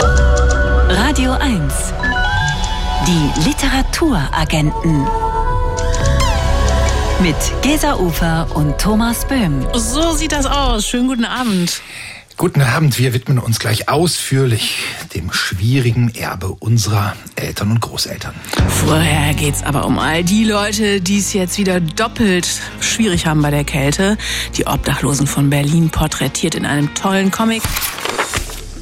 [0.00, 1.92] Radio 1.
[3.06, 5.06] Die Literaturagenten.
[7.20, 9.66] Mit Gesa Ufer und Thomas Böhm.
[9.74, 10.86] So sieht das aus.
[10.86, 11.82] Schönen guten Abend.
[12.36, 14.78] Guten Abend, wir widmen uns gleich ausführlich
[15.14, 18.34] dem schwierigen Erbe unserer Eltern und Großeltern.
[18.86, 22.48] Vorher geht's aber um all die Leute, die es jetzt wieder doppelt
[22.80, 24.16] schwierig haben bei der Kälte.
[24.56, 27.62] Die Obdachlosen von Berlin porträtiert in einem tollen Comic.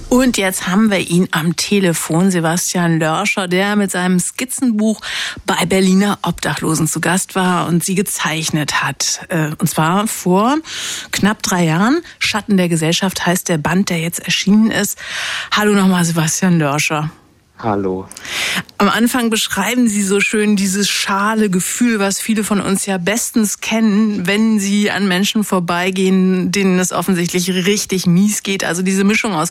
[0.08, 5.02] Und jetzt haben wir ihn am Telefon, Sebastian Lörscher, der mit seinem Skizzenbuch
[5.44, 9.26] bei Berliner Obdachlosen zu Gast war und sie gezeichnet hat.
[9.28, 10.56] Äh, und zwar vor
[11.12, 12.00] knapp drei Jahren.
[12.18, 14.98] Schatten der Gesellschaft heißt der Band, der jetzt erschienen ist.
[15.50, 17.10] Hallo nochmal, Sebastian Lörscher.
[17.58, 18.06] Hallo.
[18.80, 23.58] Am Anfang beschreiben Sie so schön dieses schale Gefühl, was viele von uns ja bestens
[23.58, 28.62] kennen, wenn sie an Menschen vorbeigehen, denen es offensichtlich richtig mies geht.
[28.62, 29.48] Also diese Mischung aus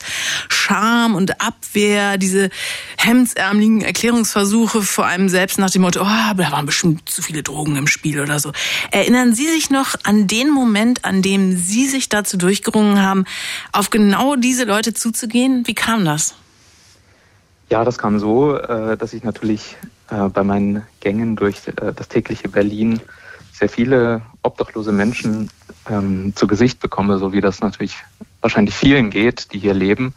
[0.47, 2.49] Scham und Abwehr, diese
[2.97, 7.75] hemdsärmeligen Erklärungsversuche vor allem selbst nach dem Motto, oh, da waren bestimmt zu viele Drogen
[7.75, 8.53] im Spiel oder so.
[8.91, 13.25] Erinnern Sie sich noch an den Moment, an dem Sie sich dazu durchgerungen haben,
[13.73, 15.67] auf genau diese Leute zuzugehen?
[15.67, 16.35] Wie kam das?
[17.69, 19.75] Ja, das kam so, äh, dass ich natürlich
[20.09, 23.01] äh, bei meinen Gängen durch äh, das tägliche Berlin
[23.51, 25.49] sehr viele obdachlose Menschen
[25.89, 27.97] ähm, zu Gesicht bekomme, so wie das natürlich
[28.39, 30.13] wahrscheinlich vielen geht, die hier leben.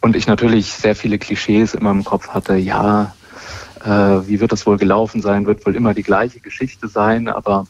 [0.00, 2.54] Und ich natürlich sehr viele Klischees immer im Kopf hatte.
[2.54, 3.14] Ja,
[3.84, 5.46] wie wird das wohl gelaufen sein?
[5.46, 7.28] Wird wohl immer die gleiche Geschichte sein?
[7.28, 7.66] Aber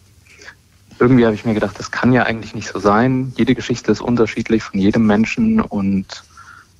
[0.98, 3.32] irgendwie habe ich mir gedacht, das kann ja eigentlich nicht so sein.
[3.36, 6.24] Jede Geschichte ist unterschiedlich von jedem Menschen und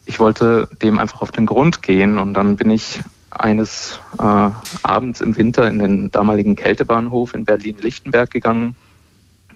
[0.07, 4.51] ich wollte dem einfach auf den Grund gehen und dann bin ich eines äh,
[4.83, 8.77] Abends im Winter in den damaligen Kältebahnhof in Berlin-Lichtenberg gegangen,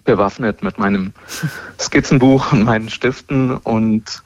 [0.04, 1.12] bewaffnet mit meinem
[1.80, 4.22] Skizzenbuch und meinen Stiften und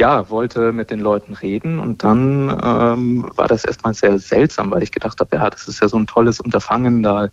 [0.00, 4.84] ja, wollte mit den Leuten reden und dann ähm, war das erstmal sehr seltsam, weil
[4.84, 7.30] ich gedacht habe, ja, das ist ja so ein tolles Unterfangen, da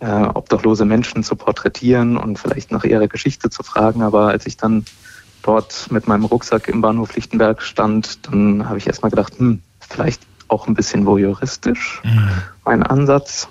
[0.00, 4.02] äh, obdachlose Menschen zu porträtieren und vielleicht nach ihrer Geschichte zu fragen.
[4.02, 4.86] Aber als ich dann
[5.42, 10.22] dort mit meinem Rucksack im Bahnhof Lichtenberg stand, dann habe ich erstmal gedacht, hm, vielleicht
[10.48, 12.28] auch ein bisschen voyeuristisch, mhm.
[12.64, 13.48] mein Ansatz.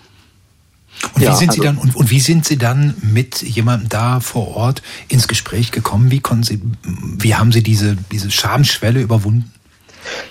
[1.14, 3.90] Und ja, wie sind also, Sie dann und, und, wie sind Sie dann mit jemandem
[3.90, 6.12] da vor Ort ins Gespräch gekommen?
[6.12, 9.52] Wie konnten Sie, wie haben Sie diese diese Schamschwelle überwunden?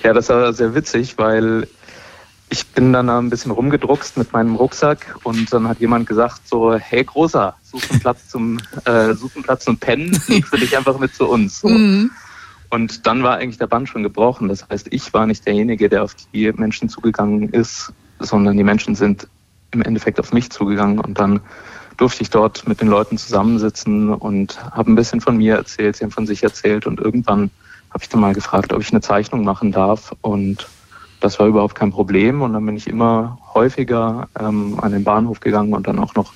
[0.02, 1.68] Ja, das war sehr witzig, weil
[2.50, 6.74] ich bin dann ein bisschen rumgedruckst mit meinem Rucksack und dann hat jemand gesagt so,
[6.74, 10.76] hey Großer, such einen Platz zum, äh, such einen Platz zum Pennen, legst du dich
[10.76, 11.60] einfach mit zu uns.
[11.60, 11.68] So.
[11.68, 12.10] Mhm.
[12.70, 14.48] Und dann war eigentlich der Band schon gebrochen.
[14.48, 18.94] Das heißt, ich war nicht derjenige, der auf die Menschen zugegangen ist, sondern die Menschen
[18.94, 19.28] sind
[19.70, 21.40] im Endeffekt auf mich zugegangen und dann
[21.98, 26.04] durfte ich dort mit den Leuten zusammensitzen und habe ein bisschen von mir erzählt, sie
[26.04, 27.50] haben von sich erzählt und irgendwann
[27.90, 30.68] habe ich dann mal gefragt, ob ich eine Zeichnung machen darf und
[31.20, 32.42] das war überhaupt kein Problem.
[32.42, 36.32] Und dann bin ich immer häufiger ähm, an den Bahnhof gegangen und dann auch noch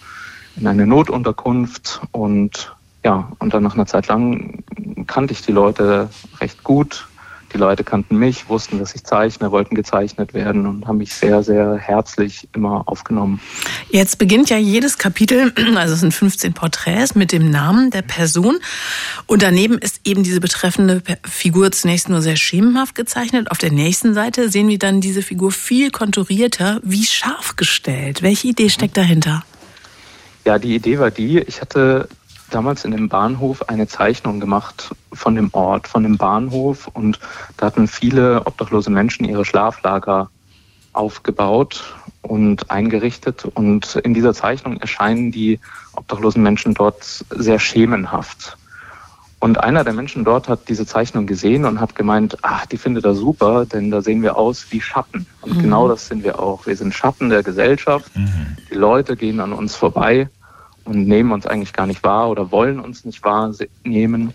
[0.56, 2.00] in eine Notunterkunft.
[2.12, 4.62] Und ja, und dann nach einer Zeit lang
[5.06, 6.08] kannte ich die Leute
[6.40, 7.08] recht gut,
[7.52, 11.42] die Leute kannten mich, wussten, dass ich zeichne, wollten gezeichnet werden und haben mich sehr,
[11.42, 13.40] sehr herzlich immer aufgenommen.
[13.90, 18.58] Jetzt beginnt ja jedes Kapitel, also es sind 15 Porträts mit dem Namen der Person
[19.26, 23.50] und daneben ist eben diese betreffende Figur zunächst nur sehr schemenhaft gezeichnet.
[23.50, 28.22] Auf der nächsten Seite sehen wir dann diese Figur viel konturierter, wie scharf gestellt.
[28.22, 29.44] Welche Idee steckt dahinter?
[30.44, 32.08] Ja, die Idee war die, ich hatte
[32.54, 37.18] damals in dem Bahnhof eine Zeichnung gemacht von dem Ort, von dem Bahnhof und
[37.56, 40.30] da hatten viele obdachlose Menschen ihre Schlaflager
[40.92, 45.58] aufgebaut und eingerichtet und in dieser Zeichnung erscheinen die
[45.94, 48.56] obdachlosen Menschen dort sehr schemenhaft.
[49.40, 53.04] Und einer der Menschen dort hat diese Zeichnung gesehen und hat gemeint, ach, die findet
[53.04, 55.26] er super, denn da sehen wir aus wie Schatten.
[55.40, 55.62] Und mhm.
[55.62, 56.64] genau das sind wir auch.
[56.64, 58.16] Wir sind Schatten der Gesellschaft.
[58.16, 58.56] Mhm.
[58.70, 60.28] Die Leute gehen an uns vorbei
[60.84, 64.34] und nehmen uns eigentlich gar nicht wahr oder wollen uns nicht wahrnehmen.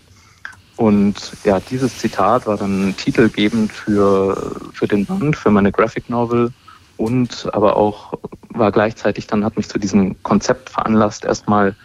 [0.75, 6.51] Und ja, dieses Zitat war dann titelgebend für, für den Band, für meine Graphic Novel
[6.97, 8.13] und aber auch
[8.49, 11.75] war gleichzeitig dann, hat mich zu diesem Konzept veranlasst, erstmal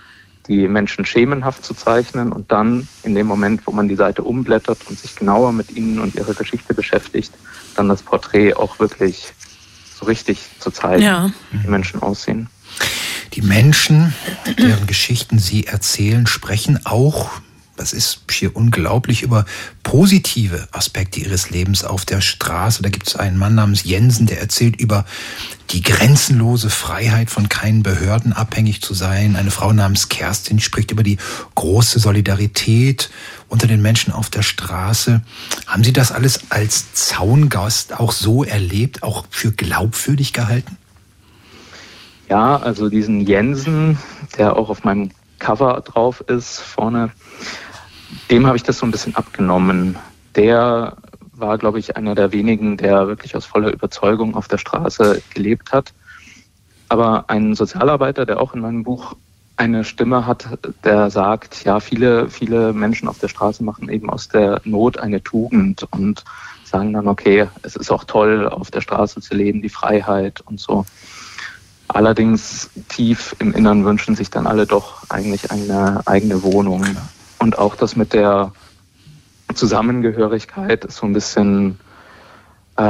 [0.49, 4.79] die Menschen schemenhaft zu zeichnen und dann in dem Moment, wo man die Seite umblättert
[4.89, 7.33] und sich genauer mit ihnen und ihrer Geschichte beschäftigt,
[7.77, 9.33] dann das Porträt auch wirklich
[9.95, 11.31] so richtig zu zeigen, ja.
[11.51, 12.49] wie die Menschen aussehen.
[13.35, 14.15] Die Menschen,
[14.59, 17.31] deren Geschichten Sie erzählen, sprechen auch
[17.77, 19.47] das ist hier unglaublich über
[19.83, 22.83] positive Aspekte ihres Lebens auf der Straße.
[22.83, 25.07] Da gibt es einen Mann namens Jensen, der erzählt über
[25.71, 29.37] die grenzenlose Freiheit von keinen Behörden abhängig zu sein.
[29.37, 31.17] Eine Frau namens Kerstin spricht über die
[31.55, 33.11] große Solidarität
[33.49, 35.23] unter den Menschen auf der Straße.
[35.67, 40.77] Haben Sie das alles als Zaungast auch so erlebt, auch für glaubwürdig gehalten?
[42.33, 43.99] Ja, also diesen Jensen,
[44.39, 47.11] der auch auf meinem Cover drauf ist, vorne,
[48.31, 49.99] dem habe ich das so ein bisschen abgenommen.
[50.35, 50.97] Der
[51.35, 55.73] war, glaube ich, einer der wenigen, der wirklich aus voller Überzeugung auf der Straße gelebt
[55.73, 55.93] hat.
[56.89, 59.15] Aber ein Sozialarbeiter, der auch in meinem Buch
[59.57, 60.49] eine Stimme hat,
[60.85, 65.23] der sagt, ja, viele, viele Menschen auf der Straße machen eben aus der Not eine
[65.23, 66.25] Tugend und
[66.65, 70.59] sagen dann, okay, es ist auch toll, auf der Straße zu leben, die Freiheit und
[70.59, 70.87] so.
[71.93, 76.87] Allerdings tief im Innern wünschen sich dann alle doch eigentlich eine eigene Wohnung.
[77.39, 78.53] Und auch das mit der
[79.55, 81.79] Zusammengehörigkeit ist so ein bisschen
[82.79, 82.83] äh,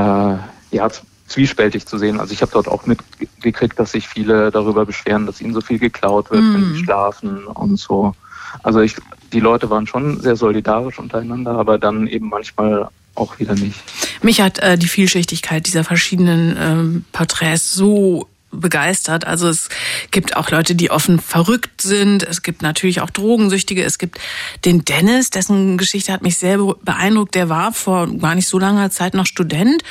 [0.71, 0.89] ja,
[1.27, 2.21] zwiespältig zu sehen.
[2.21, 5.81] Also ich habe dort auch mitgekriegt, dass sich viele darüber beschweren, dass ihnen so viel
[5.81, 6.55] geklaut wird, mm.
[6.55, 6.85] wenn sie mhm.
[6.85, 8.15] schlafen und so.
[8.63, 8.97] Also ich,
[9.33, 13.81] die Leute waren schon sehr solidarisch untereinander, aber dann eben manchmal auch wieder nicht.
[14.23, 19.27] Mich hat äh, die Vielschichtigkeit dieser verschiedenen ähm, Porträts so begeistert.
[19.27, 19.69] Also es
[20.11, 22.23] gibt auch Leute, die offen verrückt sind.
[22.23, 23.83] Es gibt natürlich auch Drogensüchtige.
[23.83, 24.21] Es gibt
[24.65, 27.35] den Dennis, dessen Geschichte hat mich sehr beeindruckt.
[27.35, 29.83] Der war vor gar nicht so langer Zeit noch Student,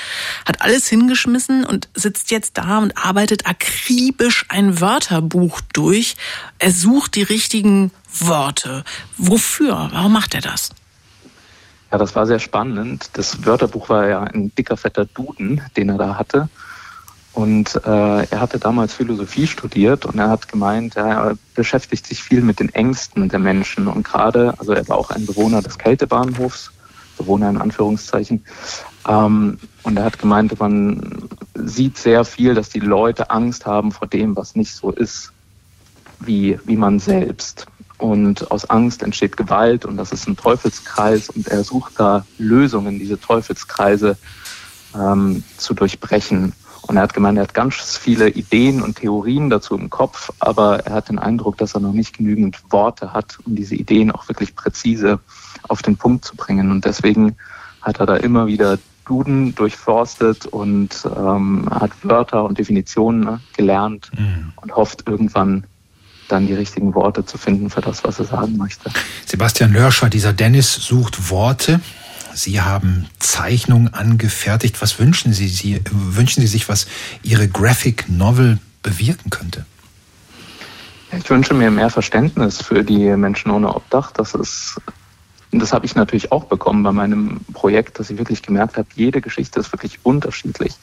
[0.45, 6.15] hat alles hingeschmissen und sitzt jetzt da und arbeitet akribisch ein Wörterbuch durch.
[6.59, 8.83] Er sucht die richtigen Worte.
[9.17, 9.89] Wofür?
[9.91, 10.69] Warum macht er das?
[11.91, 13.09] Ja, das war sehr spannend.
[13.13, 16.49] Das Wörterbuch war ja ein dicker, fetter Duden, den er da hatte.
[17.33, 22.41] Und äh, er hatte damals Philosophie studiert und er hat gemeint, er beschäftigt sich viel
[22.41, 23.87] mit den Ängsten der Menschen.
[23.87, 26.71] Und gerade, also er war auch ein Bewohner des Kältebahnhofs,
[27.17, 28.43] Bewohner in Anführungszeichen.
[29.07, 34.07] Ähm, und er hat gemeint, man sieht sehr viel, dass die Leute Angst haben vor
[34.07, 35.31] dem, was nicht so ist,
[36.19, 37.65] wie, wie man selbst.
[37.97, 42.99] Und aus Angst entsteht Gewalt und das ist ein Teufelskreis und er sucht da Lösungen,
[42.99, 44.17] diese Teufelskreise
[44.95, 46.53] ähm, zu durchbrechen.
[46.91, 50.85] Und er hat gemeint, er hat ganz viele Ideen und Theorien dazu im Kopf, aber
[50.85, 54.27] er hat den Eindruck, dass er noch nicht genügend Worte hat, um diese Ideen auch
[54.27, 55.21] wirklich präzise
[55.69, 56.69] auf den Punkt zu bringen.
[56.69, 57.37] Und deswegen
[57.81, 64.11] hat er da immer wieder Duden durchforstet und ähm, hat Wörter und Definitionen ne, gelernt
[64.13, 64.51] mhm.
[64.57, 65.63] und hofft irgendwann
[66.27, 68.91] dann die richtigen Worte zu finden für das, was er sagen möchte.
[69.25, 71.79] Sebastian Lörscher, dieser Dennis sucht Worte.
[72.33, 74.81] Sie haben Zeichnungen angefertigt.
[74.81, 76.87] Was wünschen Sie, Sie wünschen Sie sich, was
[77.23, 79.65] Ihre Graphic Novel bewirken könnte?
[81.17, 84.11] Ich wünsche mir mehr Verständnis für die Menschen ohne Obdach.
[84.11, 84.79] Das ist,
[85.51, 89.19] das habe ich natürlich auch bekommen bei meinem Projekt, dass ich wirklich gemerkt habe, jede
[89.19, 90.73] Geschichte ist wirklich unterschiedlich.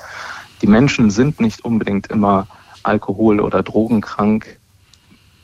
[0.61, 2.47] Die Menschen sind nicht unbedingt immer
[2.83, 4.58] alkohol- oder drogenkrank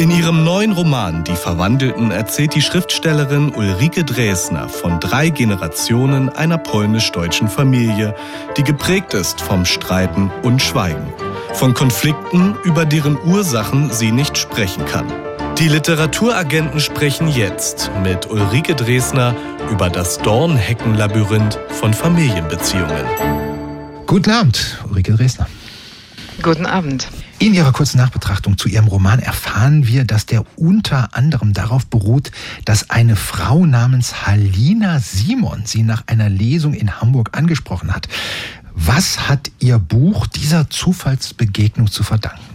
[0.00, 6.56] in ihrem neuen Roman Die Verwandelten erzählt die Schriftstellerin Ulrike Dresner von drei Generationen einer
[6.56, 8.14] polnisch-deutschen Familie,
[8.56, 11.12] die geprägt ist vom Streiten und Schweigen,
[11.52, 15.06] von Konflikten, über deren Ursachen sie nicht sprechen kann.
[15.58, 19.34] Die Literaturagenten sprechen jetzt mit Ulrike Dresner
[19.70, 23.04] über das Dornheckenlabyrinth von Familienbeziehungen.
[24.06, 25.46] Guten Abend, Ulrike Dresner.
[26.42, 27.06] Guten Abend.
[27.40, 32.30] In Ihrer kurzen Nachbetrachtung zu Ihrem Roman erfahren wir, dass der unter anderem darauf beruht,
[32.66, 38.08] dass eine Frau namens Halina Simon Sie nach einer Lesung in Hamburg angesprochen hat.
[38.74, 42.49] Was hat Ihr Buch dieser Zufallsbegegnung zu verdanken?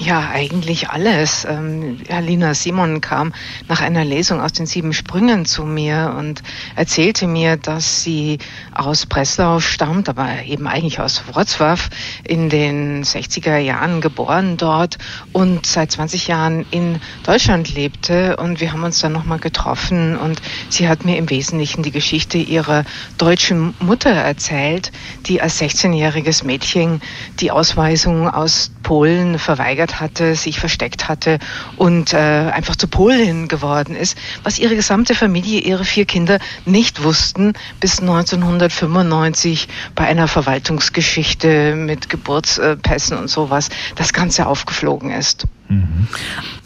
[0.00, 1.44] Ja, eigentlich alles.
[1.44, 3.32] Ähm, Alina Simon kam
[3.68, 6.42] nach einer Lesung aus den Sieben Sprüngen zu mir und
[6.74, 8.38] erzählte mir, dass sie
[8.74, 11.78] aus Breslau stammt, aber eben eigentlich aus Wrocław,
[12.24, 14.98] in den 60er Jahren geboren dort
[15.32, 18.36] und seit 20 Jahren in Deutschland lebte.
[18.36, 22.38] Und wir haben uns dann nochmal getroffen und sie hat mir im Wesentlichen die Geschichte
[22.38, 22.84] ihrer
[23.16, 24.90] deutschen Mutter erzählt,
[25.26, 27.00] die als 16-jähriges Mädchen
[27.38, 31.38] die Ausweisung aus Polen verweigert hatte, sich versteckt hatte
[31.76, 37.02] und äh, einfach zu Polin geworden ist, was ihre gesamte Familie, ihre vier Kinder nicht
[37.02, 45.46] wussten, bis 1995 bei einer Verwaltungsgeschichte mit Geburtspässen und sowas das Ganze aufgeflogen ist.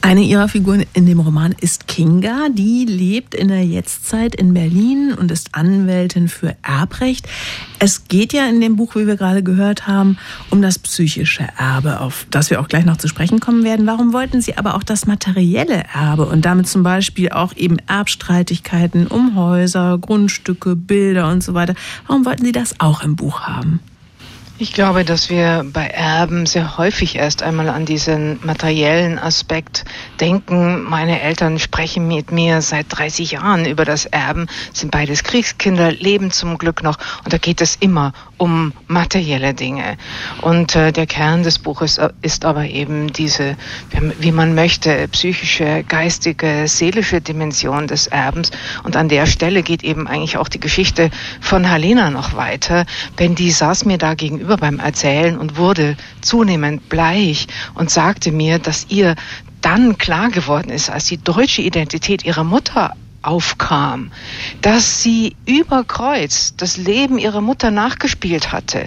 [0.00, 2.48] Eine ihrer Figuren in dem Roman ist Kinga.
[2.50, 7.28] Die lebt in der Jetztzeit in Berlin und ist Anwältin für Erbrecht.
[7.78, 10.18] Es geht ja in dem Buch, wie wir gerade gehört haben,
[10.50, 13.86] um das psychische Erbe, auf das wir auch gleich noch zu sprechen kommen werden.
[13.86, 19.06] Warum wollten Sie aber auch das materielle Erbe und damit zum Beispiel auch eben Erbstreitigkeiten
[19.06, 21.74] um Häuser, Grundstücke, Bilder und so weiter?
[22.06, 23.80] Warum wollten Sie das auch im Buch haben?
[24.60, 29.84] Ich glaube, dass wir bei Erben sehr häufig erst einmal an diesen materiellen Aspekt
[30.20, 30.82] denken.
[30.82, 36.32] Meine Eltern sprechen mit mir seit 30 Jahren über das Erben, sind beides Kriegskinder, leben
[36.32, 39.96] zum Glück noch und da geht es immer um materielle Dinge.
[40.40, 43.56] Und äh, der Kern des Buches äh, ist aber eben diese,
[44.18, 48.50] wie man möchte, psychische, geistige, seelische Dimension des Erbens.
[48.84, 52.86] Und an der Stelle geht eben eigentlich auch die Geschichte von Helena noch weiter,
[53.18, 58.30] denn die saß mir da gegenüber gegenüber beim Erzählen und wurde zunehmend bleich und sagte
[58.30, 59.14] mir, dass ihr
[59.60, 62.94] dann klar geworden ist, als die deutsche Identität ihrer Mutter
[63.28, 64.10] aufkam,
[64.62, 68.86] dass sie über Kreuz das Leben ihrer Mutter nachgespielt hatte,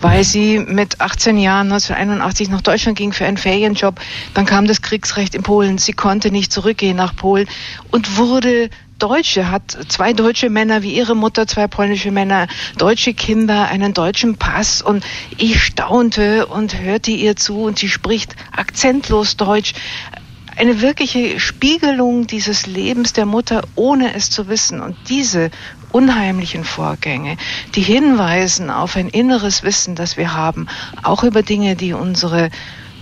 [0.00, 4.00] weil sie mit 18 Jahren 1981 nach Deutschland ging für einen Ferienjob,
[4.32, 7.46] dann kam das Kriegsrecht in Polen, sie konnte nicht zurückgehen nach Polen
[7.90, 8.70] und wurde
[9.02, 12.46] Deutsche, hat zwei deutsche Männer wie ihre Mutter, zwei polnische Männer,
[12.78, 14.80] deutsche Kinder, einen deutschen Pass.
[14.80, 15.04] Und
[15.38, 19.74] ich staunte und hörte ihr zu und sie spricht akzentlos Deutsch.
[20.56, 24.80] Eine wirkliche Spiegelung dieses Lebens der Mutter, ohne es zu wissen.
[24.80, 25.50] Und diese
[25.90, 27.36] unheimlichen Vorgänge,
[27.74, 30.66] die hinweisen auf ein inneres Wissen, das wir haben,
[31.02, 32.50] auch über Dinge, die unsere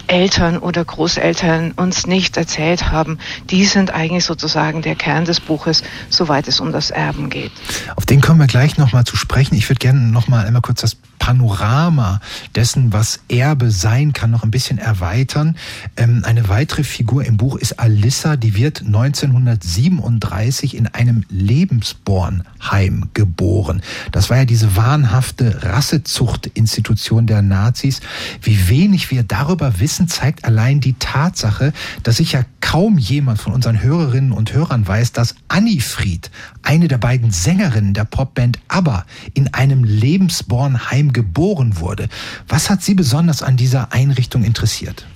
[0.06, 5.84] Eltern oder Großeltern uns nicht erzählt haben, die sind eigentlich sozusagen der Kern des Buches,
[6.08, 7.52] soweit es um das Erben geht.
[7.94, 9.54] Auf den kommen wir gleich nochmal zu sprechen.
[9.54, 12.20] Ich würde gerne nochmal einmal kurz das Panorama
[12.56, 15.56] dessen, was Erbe sein kann, noch ein bisschen erweitern.
[15.96, 23.82] Ähm, eine weitere Figur im Buch ist Alissa, die wird 1937 in einem Lebensbornheim geboren.
[24.10, 28.00] Das war ja diese wahnhafte Rassezuchtinstitution der Nazis.
[28.42, 31.72] Wie wenig wir darüber wissen, zeigt allein die Tatsache,
[32.02, 36.30] dass sich ja kaum jemand von unseren Hörerinnen und Hörern weiß, dass Annie Fried,
[36.62, 42.08] eine der beiden Sängerinnen der Popband ABBA, in einem Lebensbornheim geboren wurde.
[42.48, 45.06] Was hat Sie besonders an dieser Einrichtung interessiert?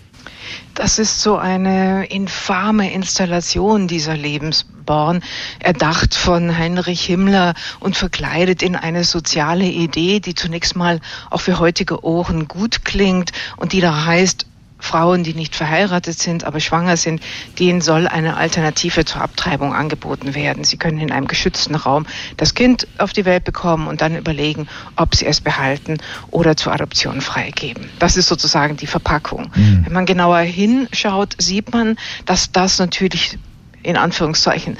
[0.74, 5.22] Das ist so eine infame Installation dieser Lebensborn,
[5.60, 11.60] erdacht von Heinrich Himmler und verkleidet in eine soziale Idee, die zunächst mal auch für
[11.60, 14.46] heutige Ohren gut klingt und die da heißt,
[14.84, 17.22] Frauen, die nicht verheiratet sind, aber schwanger sind,
[17.58, 20.62] denen soll eine Alternative zur Abtreibung angeboten werden.
[20.62, 24.68] Sie können in einem geschützten Raum das Kind auf die Welt bekommen und dann überlegen,
[24.96, 25.96] ob sie es behalten
[26.30, 27.88] oder zur Adoption freigeben.
[27.98, 29.50] Das ist sozusagen die Verpackung.
[29.54, 29.86] Mhm.
[29.86, 33.38] Wenn man genauer hinschaut, sieht man, dass das natürlich
[33.82, 34.76] in Anführungszeichen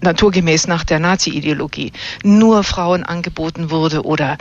[0.00, 4.38] naturgemäß nach der Nazi-Ideologie nur Frauen angeboten wurde oder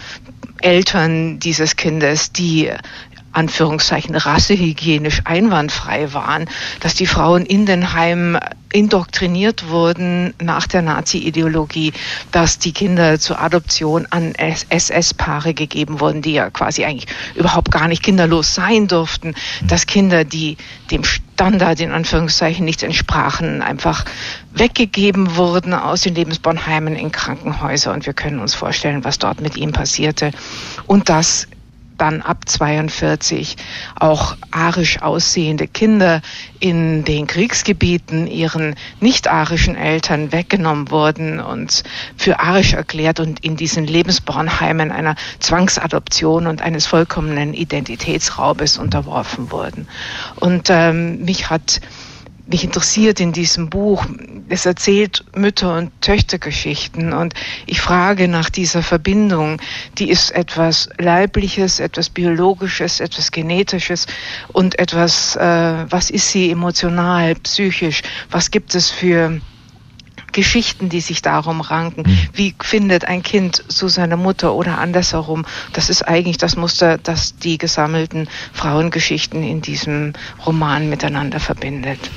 [0.62, 2.72] Eltern dieses Kindes, die
[3.36, 6.50] Anführungszeichen rassehygienisch einwandfrei waren,
[6.80, 8.40] dass die Frauen in den Heimen
[8.76, 11.94] indoktriniert wurden nach der Nazi-Ideologie,
[12.32, 17.88] dass die Kinder zur Adoption an SS-Paare gegeben wurden, die ja quasi eigentlich überhaupt gar
[17.88, 19.34] nicht kinderlos sein durften,
[19.66, 20.58] dass Kinder, die
[20.92, 24.04] dem Standard in Anführungszeichen nicht entsprachen, einfach
[24.52, 27.94] weggegeben wurden aus den Lebensbornheimen in Krankenhäuser.
[27.94, 30.32] Und wir können uns vorstellen, was dort mit ihm passierte.
[30.86, 31.48] Und dass
[31.98, 33.56] dann ab 42
[34.00, 36.22] auch arisch aussehende Kinder
[36.60, 41.84] in den Kriegsgebieten ihren nicht-arischen Eltern weggenommen wurden und
[42.18, 49.88] für arisch erklärt und in diesen Lebensbornheimen einer Zwangsadoption und eines vollkommenen Identitätsraubes unterworfen wurden.
[50.36, 51.82] Und ähm, mich hat
[52.48, 54.06] mich interessiert in diesem Buch.
[54.50, 57.34] Es erzählt Mütter- und Töchtergeschichten und
[57.66, 59.62] ich frage nach dieser Verbindung.
[59.98, 64.06] Die ist etwas Leibliches, etwas Biologisches, etwas Genetisches
[64.54, 68.04] und etwas, äh, was ist sie emotional, psychisch?
[68.30, 69.42] Was gibt es für
[70.36, 72.04] Geschichten, die sich darum ranken.
[72.06, 72.20] Mhm.
[72.34, 75.46] Wie findet ein Kind zu seiner Mutter oder andersherum?
[75.72, 80.12] Das ist eigentlich das Muster, das die gesammelten Frauengeschichten in diesem
[80.46, 82.12] Roman miteinander verbindet.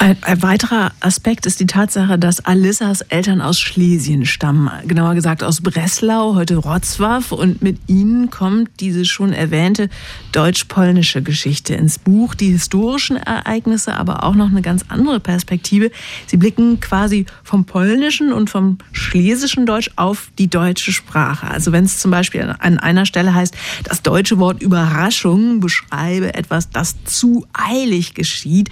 [0.00, 5.42] Ein, ein, weiterer Aspekt ist die Tatsache, dass Alissas Eltern aus Schlesien stammen, genauer gesagt
[5.42, 9.88] aus Breslau, heute Rotzwaff, und mit ihnen kommt diese schon erwähnte
[10.30, 15.90] deutsch-polnische Geschichte ins Buch, die historischen Ereignisse, aber auch noch eine ganz andere Perspektive.
[16.28, 21.48] Sie blicken quasi vom polnischen und vom schlesischen Deutsch auf die deutsche Sprache.
[21.48, 23.52] Also wenn es zum Beispiel an einer Stelle heißt,
[23.82, 28.70] das deutsche Wort Überraschung beschreibe etwas, das zu eilig geschieht,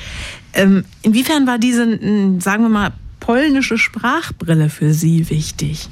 [1.03, 1.85] inwiefern war diese,
[2.41, 5.89] sagen wir mal, polnische Sprachbrille für Sie wichtig?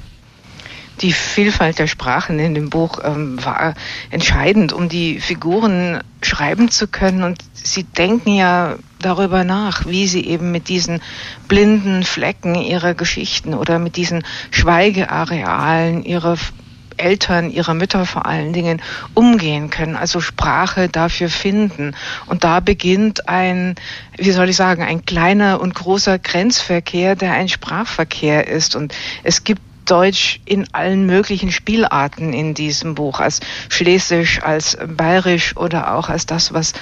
[1.01, 3.73] Die Vielfalt der Sprachen in dem Buch ähm, war
[4.11, 7.23] entscheidend, um die Figuren schreiben zu können.
[7.23, 11.01] Und sie denken ja darüber nach, wie sie eben mit diesen
[11.49, 16.37] blinden Flecken ihrer Geschichten oder mit diesen Schweigearealen ihrer
[16.97, 18.81] Eltern, ihrer Mütter vor allen Dingen
[19.13, 21.95] umgehen können, also Sprache dafür finden.
[22.27, 23.75] Und da beginnt ein,
[24.17, 28.75] wie soll ich sagen, ein kleiner und großer Grenzverkehr, der ein Sprachverkehr ist.
[28.75, 33.39] Und es gibt Deutsch in allen möglichen Spielarten in diesem Buch, als
[33.69, 36.73] Schlesisch, als Bayerisch oder auch als das, was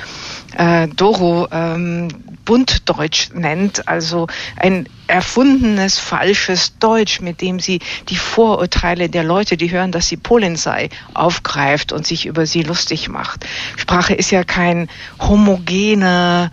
[0.58, 2.10] äh, Doro ähm,
[2.46, 7.80] Buntdeutsch nennt, also ein erfundenes, falsches Deutsch, mit dem sie
[8.10, 12.64] die Vorurteile der Leute, die hören, dass sie Polin sei, aufgreift und sich über sie
[12.64, 13.46] lustig macht.
[13.78, 16.52] Sprache ist ja kein homogener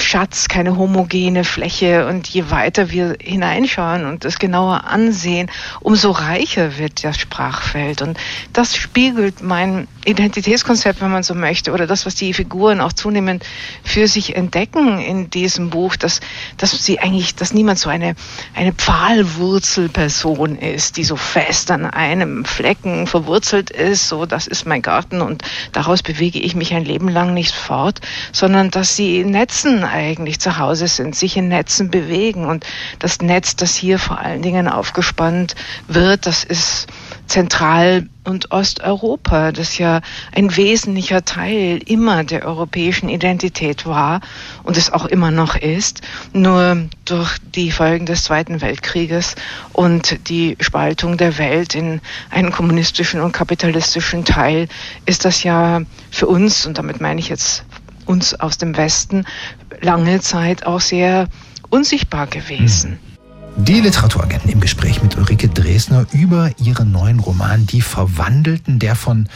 [0.00, 2.06] Schatz, keine homogene Fläche.
[2.06, 5.50] Und je weiter wir hineinschauen und das genauer ansehen,
[5.80, 8.02] umso reicher wird das Sprachfeld.
[8.02, 8.18] Und
[8.52, 13.44] das spiegelt mein Identitätskonzept, wenn man so möchte, oder das, was die Figuren auch zunehmend
[13.84, 16.20] für sich entdecken in diesem Buch, dass,
[16.56, 18.14] dass sie eigentlich, dass niemand so eine,
[18.54, 24.82] eine Pfahlwurzelperson ist, die so fest an einem Flecken verwurzelt ist, so, das ist mein
[24.82, 28.00] Garten und daraus bewege ich mich ein Leben lang nicht fort,
[28.32, 32.64] sondern dass sie Netzen eigentlich zu Hause sind, sich in Netzen bewegen und
[32.98, 35.54] das Netz, das hier vor allen Dingen aufgespannt
[35.86, 36.86] wird, das ist
[37.26, 40.00] Zentral- und Osteuropa, das ja
[40.34, 44.20] ein wesentlicher Teil immer der europäischen Identität war
[44.62, 46.00] und es auch immer noch ist.
[46.32, 49.34] Nur durch die Folgen des Zweiten Weltkrieges
[49.72, 54.68] und die Spaltung der Welt in einen kommunistischen und kapitalistischen Teil
[55.06, 57.64] ist das ja für uns, und damit meine ich jetzt
[58.08, 59.24] uns aus dem Westen,
[59.80, 61.28] lange Zeit auch sehr
[61.70, 62.92] unsichtbar gewesen.
[62.92, 62.98] Hm.
[63.64, 69.28] Die Literaturagenten im Gespräch mit Ulrike Dresner über ihren neuen Roman Die Verwandelten, der von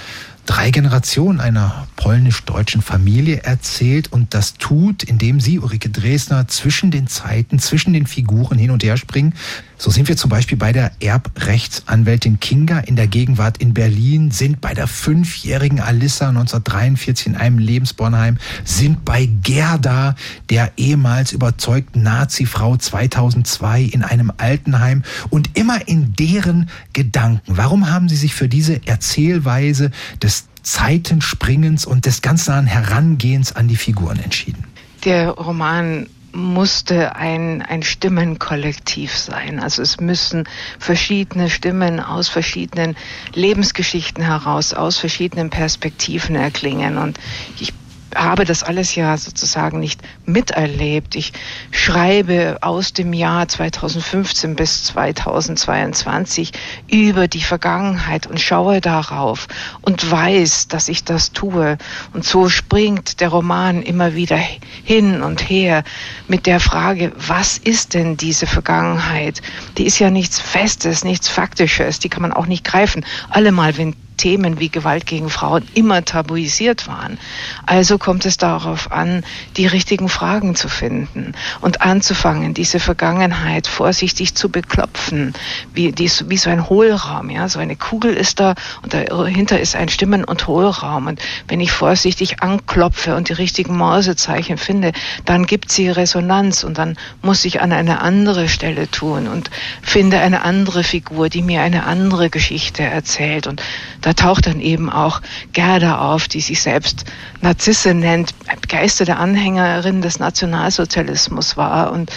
[0.46, 7.06] drei Generationen einer polnisch-deutschen Familie erzählt und das tut, indem sie, Ulrike Dresner, zwischen den
[7.06, 9.34] Zeiten, zwischen den Figuren hin und her springen.
[9.78, 14.60] So sind wir zum Beispiel bei der Erbrechtsanwältin Kinga in der Gegenwart in Berlin, sind
[14.60, 20.14] bei der fünfjährigen Alissa 1943 in einem Lebensbornheim, sind bei Gerda,
[20.50, 27.56] der ehemals überzeugten Nazi-Frau 2002 in einem Altenheim und immer in deren Gedanken.
[27.56, 29.90] Warum haben Sie sich für diese Erzählweise
[30.22, 34.64] des Zeitenspringens und des ganz nahen Herangehens an die Figuren entschieden?
[35.04, 39.60] Der Roman musste ein, ein Stimmenkollektiv sein.
[39.60, 40.44] Also es müssen
[40.78, 42.96] verschiedene Stimmen aus verschiedenen
[43.34, 46.96] Lebensgeschichten heraus, aus verschiedenen Perspektiven erklingen.
[46.96, 47.18] Und
[47.60, 47.74] ich
[48.14, 51.14] habe das alles ja sozusagen nicht miterlebt.
[51.14, 51.32] Ich
[51.70, 56.52] schreibe aus dem Jahr 2015 bis 2022
[56.90, 59.48] über die Vergangenheit und schaue darauf
[59.80, 61.78] und weiß, dass ich das tue.
[62.12, 64.38] Und so springt der Roman immer wieder
[64.84, 65.84] hin und her
[66.28, 69.42] mit der Frage, was ist denn diese Vergangenheit?
[69.78, 73.04] Die ist ja nichts Festes, nichts Faktisches, die kann man auch nicht greifen.
[73.30, 77.18] Allemal, wenn Themen wie Gewalt gegen Frauen immer tabuisiert waren.
[77.66, 79.24] Also kommt es darauf an,
[79.56, 85.34] die richtigen Fragen zu finden und anzufangen, diese Vergangenheit vorsichtig zu beklopfen,
[85.74, 87.30] wie, die, wie so ein Hohlraum.
[87.30, 87.48] Ja?
[87.48, 91.06] So eine Kugel ist da und dahinter ist ein Stimmen- und Hohlraum.
[91.06, 94.92] Und wenn ich vorsichtig anklopfe und die richtigen Morsezeichen finde,
[95.24, 99.50] dann gibt sie Resonanz und dann muss ich an eine andere Stelle tun und
[99.82, 103.46] finde eine andere Figur, die mir eine andere Geschichte erzählt.
[103.46, 103.62] Und
[104.02, 107.04] da taucht dann eben auch Gerda auf, die sich selbst
[107.40, 111.92] Narzisse nennt, begeisterte Anhängerin des Nationalsozialismus war.
[111.92, 112.10] Und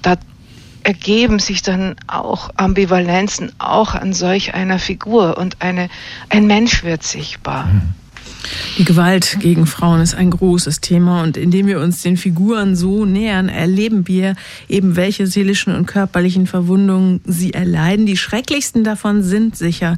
[0.00, 0.16] da
[0.84, 5.88] ergeben sich dann auch Ambivalenzen auch an solch einer Figur und eine,
[6.28, 7.66] ein Mensch wird sichtbar.
[7.66, 7.94] Mhm.
[8.78, 13.04] Die Gewalt gegen Frauen ist ein großes Thema und indem wir uns den Figuren so
[13.04, 14.34] nähern, erleben wir
[14.68, 18.06] eben, welche seelischen und körperlichen Verwundungen sie erleiden.
[18.06, 19.96] Die schrecklichsten davon sind sicher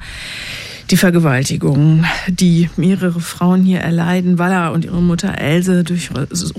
[0.90, 6.10] die Vergewaltigungen, die mehrere Frauen hier erleiden, Walla und ihre Mutter Else durch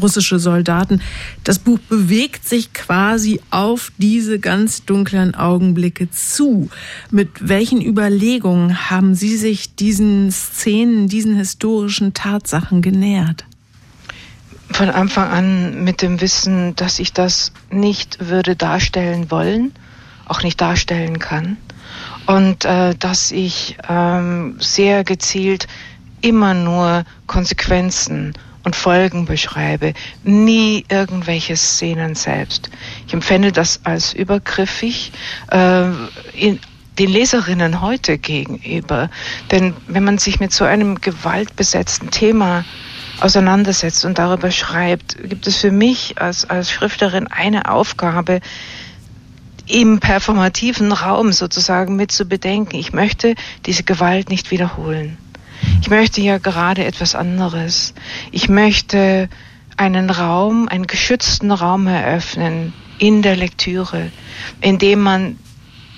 [0.02, 1.02] russische Soldaten.
[1.44, 6.70] Das Buch bewegt sich quasi auf diese ganz dunklen Augenblicke zu.
[7.10, 13.46] Mit welchen Überlegungen haben Sie sich diesen Szenen, diesen historischen Tatsachen genähert?
[14.72, 19.72] Von Anfang an mit dem Wissen, dass ich das nicht würde darstellen wollen,
[20.26, 21.56] auch nicht darstellen kann
[22.28, 25.68] und äh, dass ich ähm, sehr gezielt
[26.22, 32.70] immer nur Konsequenzen und Folgen beschreibe, nie irgendwelche Szenen selbst.
[33.08, 35.14] Ich empfände das als übergriffig
[35.52, 35.86] äh,
[36.34, 36.60] in,
[37.00, 39.10] den Leserinnen heute gegenüber.
[39.52, 42.66] Denn wenn man sich mit so einem gewaltbesetzten Thema
[43.20, 48.42] auseinandersetzt und darüber schreibt, gibt es für mich als, als Schrifterin eine Aufgabe,
[49.68, 52.76] im performativen Raum sozusagen mit zu bedenken.
[52.76, 55.18] Ich möchte diese Gewalt nicht wiederholen.
[55.82, 57.94] Ich möchte ja gerade etwas anderes.
[58.32, 59.30] Ich möchte
[59.76, 64.12] einen Raum, einen geschützten Raum eröffnen in der Lektüre,
[64.62, 65.38] in dem man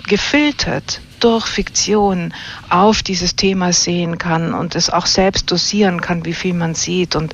[0.08, 2.34] gefiltert durch Fiktion
[2.70, 7.16] auf dieses Thema sehen kann und es auch selbst dosieren kann, wie viel man sieht
[7.16, 7.34] und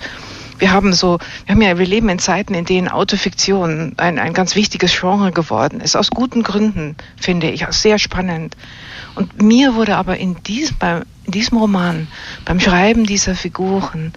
[0.59, 4.33] wir haben so, wir haben ja, wir leben in Zeiten, in denen Autofiktion ein, ein
[4.33, 5.95] ganz wichtiges Genre geworden ist.
[5.95, 8.55] Aus guten Gründen, finde ich, auch sehr spannend.
[9.15, 10.75] Und mir wurde aber in diesem,
[11.25, 12.07] in diesem Roman,
[12.43, 14.13] beim Schreiben dieser Figuren,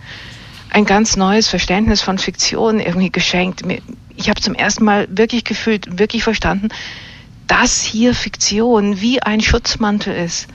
[0.71, 3.63] ein ganz neues Verständnis von Fiktion irgendwie geschenkt.
[4.17, 6.69] Ich habe zum ersten Mal wirklich gefühlt, wirklich verstanden,
[7.47, 10.49] dass hier Fiktion wie ein Schutzmantel ist,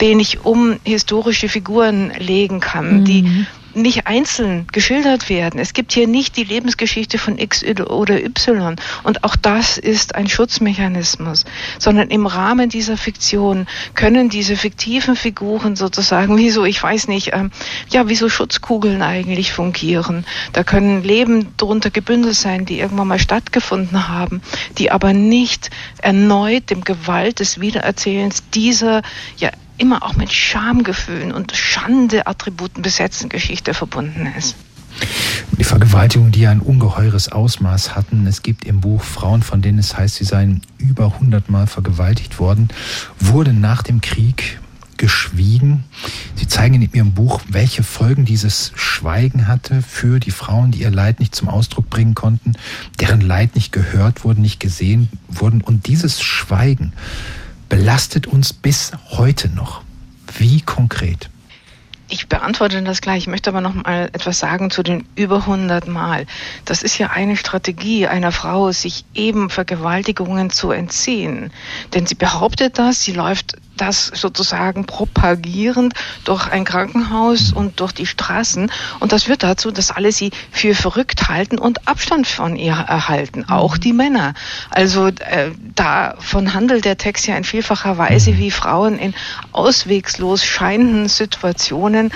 [0.00, 3.04] den ich um historische Figuren legen kann, mhm.
[3.04, 3.46] die
[3.82, 5.58] nicht einzeln geschildert werden.
[5.58, 8.76] Es gibt hier nicht die Lebensgeschichte von X oder Y.
[9.04, 11.44] Und auch das ist ein Schutzmechanismus,
[11.78, 17.32] sondern im Rahmen dieser Fiktion können diese fiktiven Figuren sozusagen, wie so, ich weiß nicht,
[17.34, 17.50] ähm,
[17.90, 20.24] ja, wie so Schutzkugeln eigentlich fungieren.
[20.52, 24.42] Da können Leben darunter gebündelt sein, die irgendwann mal stattgefunden haben,
[24.78, 25.70] die aber nicht
[26.02, 29.02] erneut dem Gewalt des Wiedererzählens dieser
[29.36, 34.56] ja immer auch mit Schamgefühlen und Schande-Attributen besetzten Geschichte verbunden ist.
[35.52, 38.26] Die Vergewaltigungen, die ein ungeheures Ausmaß hatten.
[38.26, 42.68] Es gibt im Buch Frauen, von denen es heißt, sie seien über hundertmal vergewaltigt worden,
[43.18, 44.58] wurden nach dem Krieg
[44.96, 45.84] geschwiegen.
[46.34, 50.90] Sie zeigen in Ihrem Buch, welche Folgen dieses Schweigen hatte für die Frauen, die ihr
[50.90, 52.54] Leid nicht zum Ausdruck bringen konnten,
[53.00, 55.60] deren Leid nicht gehört wurden, nicht gesehen wurden.
[55.60, 56.92] Und dieses Schweigen
[57.68, 59.82] belastet uns bis heute noch.
[60.38, 61.30] Wie konkret?
[62.10, 63.18] Ich beantworte das gleich.
[63.24, 66.26] Ich möchte aber noch mal etwas sagen zu den über 100 Mal.
[66.64, 71.52] Das ist ja eine Strategie einer Frau, sich eben Vergewaltigungen zu entziehen.
[71.92, 78.06] Denn sie behauptet das, sie läuft das sozusagen propagierend durch ein Krankenhaus und durch die
[78.06, 78.70] Straßen.
[79.00, 83.44] Und das führt dazu, dass alle sie für verrückt halten und Abstand von ihr erhalten,
[83.48, 84.34] auch die Männer.
[84.70, 89.14] Also äh, davon handelt der Text ja in vielfacher Weise, wie Frauen in
[89.52, 92.10] auswegslos scheinenden Situationen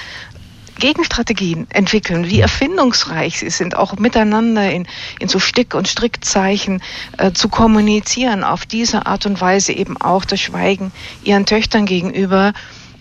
[0.83, 4.89] Gegenstrategien entwickeln, wie erfindungsreich sie sind, auch miteinander in,
[5.21, 6.83] in so Stick- und Strickzeichen
[7.19, 10.91] äh, zu kommunizieren, auf diese Art und Weise eben auch das Schweigen
[11.23, 12.53] ihren Töchtern gegenüber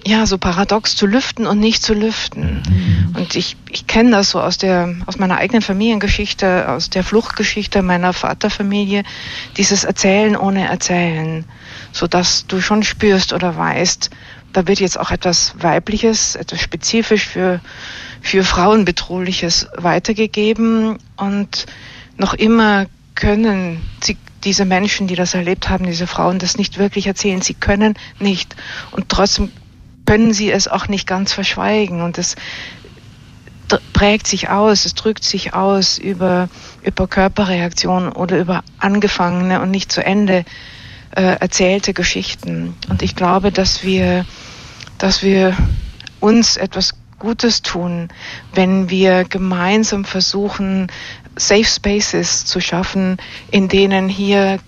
[0.06, 2.62] ja, so paradox zu lüften und nicht zu lüften.
[2.68, 3.16] Mhm.
[3.16, 7.82] Und ich, ich kenne das so aus der, aus meiner eigenen Familiengeschichte, aus der Fluchtgeschichte
[7.82, 9.04] meiner Vaterfamilie,
[9.58, 11.46] dieses Erzählen ohne Erzählen,
[11.92, 14.10] so dass du schon spürst oder weißt,
[14.54, 17.62] da wird jetzt auch etwas Weibliches, etwas spezifisch für,
[18.22, 21.66] für Frauen bedrohliches weitergegeben und
[22.18, 22.86] noch immer
[23.16, 27.42] können sie, diese Menschen, die das erlebt haben, diese Frauen, das nicht wirklich erzählen.
[27.42, 28.56] Sie können nicht.
[28.92, 29.52] Und trotzdem
[30.06, 32.02] können sie es auch nicht ganz verschweigen.
[32.02, 32.36] Und es
[33.94, 36.50] prägt sich aus, es drückt sich aus über,
[36.84, 40.44] über Körperreaktionen oder über angefangene und nicht zu Ende
[41.16, 42.76] äh, erzählte Geschichten.
[42.90, 44.26] Und ich glaube, dass wir,
[44.98, 45.56] dass wir
[46.20, 48.10] uns etwas Gutes tun,
[48.54, 50.88] wenn wir gemeinsam versuchen,
[51.36, 53.18] Safe Spaces zu schaffen,
[53.52, 54.60] in denen hier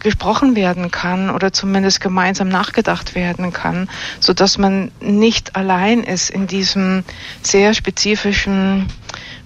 [0.00, 3.88] gesprochen werden kann oder zumindest gemeinsam nachgedacht werden kann,
[4.20, 7.04] so dass man nicht allein ist in diesem
[7.42, 8.86] sehr spezifischen,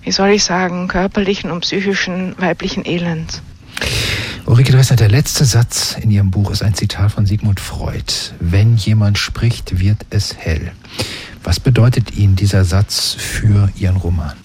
[0.02, 3.40] wie soll ich sagen, körperlichen und psychischen weiblichen Elend.
[4.44, 8.12] Ulrike Dressner, der letzte Satz in Ihrem Buch ist ein Zitat von Sigmund Freud.
[8.40, 10.72] Wenn jemand spricht, wird es hell.
[11.44, 14.36] Was bedeutet Ihnen dieser Satz für Ihren Roman?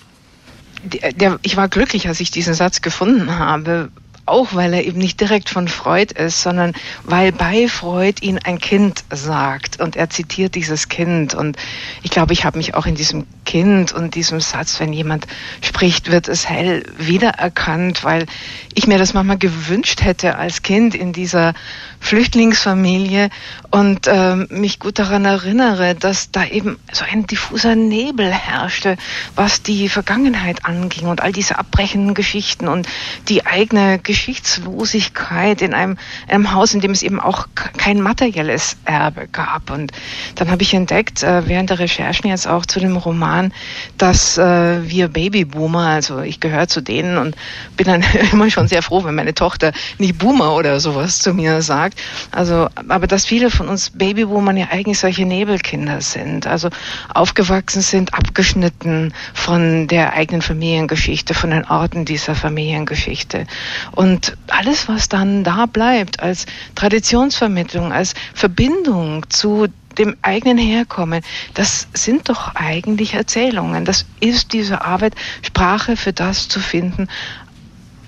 [0.84, 3.90] Der, der, ich war glücklich, als ich diesen Satz gefunden habe,
[4.28, 8.60] auch weil er eben nicht direkt von Freud ist, sondern weil bei Freud ihn ein
[8.60, 11.34] Kind sagt und er zitiert dieses Kind.
[11.34, 11.58] Und
[12.04, 15.28] ich glaube, ich habe mich auch in diesem Kind und diesem Satz, wenn jemand
[15.62, 18.26] spricht, wird es hell wiedererkannt, weil
[18.74, 21.54] ich mir das manchmal gewünscht hätte als Kind in dieser
[22.00, 23.30] Flüchtlingsfamilie.
[23.72, 28.98] Und äh, mich gut daran erinnere, dass da eben so ein diffuser Nebel herrschte,
[29.36, 32.88] was die Vergangenheit anging und all diese abbrechenden Geschichten und
[33.30, 35.96] die eigene Geschichtslosigkeit in einem,
[36.28, 39.70] einem Haus, in dem es eben auch kein materielles Erbe gab.
[39.70, 39.92] Und
[40.34, 43.54] dann habe ich entdeckt, äh, während der Recherchen jetzt auch zu dem Roman,
[44.00, 47.36] dass äh, wir Babyboomer, also ich gehöre zu denen und
[47.76, 51.62] bin dann immer schon sehr froh, wenn meine Tochter nicht Boomer oder sowas zu mir
[51.62, 52.00] sagt.
[52.32, 56.70] Also, aber dass viele von uns Babyboomern ja eigentlich solche Nebelkinder sind, also
[57.14, 63.46] aufgewachsen sind, abgeschnitten von der eigenen Familiengeschichte, von den Orten dieser Familiengeschichte.
[63.92, 64.07] Und
[64.48, 69.68] alles, was dann da bleibt als Traditionsvermittlung, als Verbindung zu
[69.98, 73.86] dem eigenen Herkommen, das sind doch eigentlich Erzählungen.
[73.86, 77.08] Das ist diese Arbeit, Sprache für das zu finden,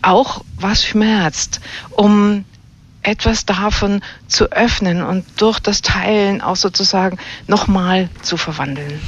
[0.01, 1.59] auch was schmerzt,
[1.91, 2.45] um
[3.01, 8.99] etwas davon zu öffnen und durch das Teilen auch sozusagen nochmal zu verwandeln.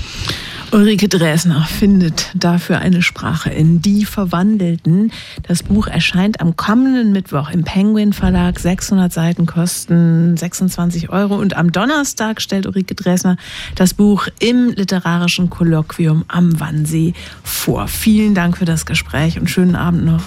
[0.73, 5.11] Ulrike Dresner findet dafür eine Sprache in Die Verwandelten.
[5.43, 8.57] Das Buch erscheint am kommenden Mittwoch im Penguin Verlag.
[8.57, 11.35] 600 Seiten kosten 26 Euro.
[11.35, 13.35] Und am Donnerstag stellt Ulrike Dresner
[13.75, 17.89] das Buch im literarischen Kolloquium am Wannsee vor.
[17.89, 20.23] Vielen Dank für das Gespräch und schönen Abend noch.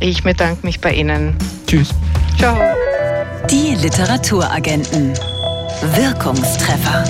[0.00, 1.36] Ich bedanke mich bei Ihnen.
[1.66, 1.90] Tschüss.
[2.38, 2.58] Ciao.
[3.50, 5.12] Die Literaturagenten.
[5.94, 7.04] Wirkungstreffer.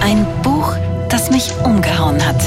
[0.00, 0.57] Ein Buch,
[1.30, 2.40] mich umgehauen hat.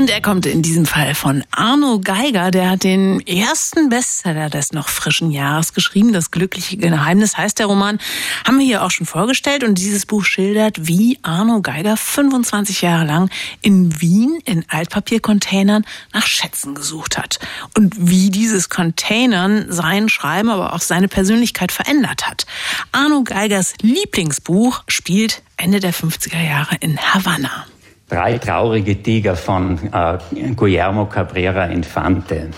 [0.00, 2.50] Und er kommt in diesem Fall von Arno Geiger.
[2.50, 6.12] Der hat den ersten Bestseller des noch frischen Jahres geschrieben.
[6.12, 7.98] Das glückliche Geheimnis heißt der Roman.
[8.46, 9.62] Haben wir hier auch schon vorgestellt.
[9.62, 16.26] Und dieses Buch schildert, wie Arno Geiger 25 Jahre lang in Wien in Altpapiercontainern nach
[16.26, 17.38] Schätzen gesucht hat.
[17.76, 22.46] Und wie dieses Containern sein Schreiben, aber auch seine Persönlichkeit verändert hat.
[22.92, 27.66] Arno Geigers Lieblingsbuch spielt Ende der 50er Jahre in Havanna.
[28.08, 30.18] Drei traurige Tiger von äh,
[30.56, 32.48] Guillermo Cabrera Infante.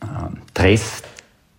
[0.00, 0.06] Äh,
[0.54, 1.02] Tres,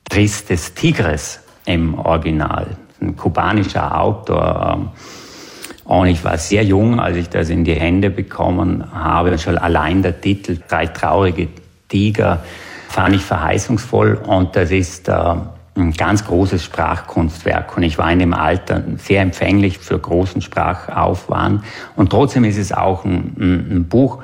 [0.10, 2.66] Tristes Tigres im Original.
[3.02, 4.90] Ein kubanischer Autor.
[4.94, 9.38] Äh, und ich war sehr jung, als ich das in die Hände bekommen habe.
[9.38, 11.50] Schon allein der Titel Drei traurige
[11.90, 12.44] Tiger
[12.88, 14.16] fand ich verheißungsvoll.
[14.16, 15.36] Und das ist äh,
[15.76, 21.64] ein ganz großes Sprachkunstwerk und ich war in dem Alter sehr empfänglich für großen Sprachaufwand
[21.96, 24.24] und trotzdem ist es auch ein, ein, Buch,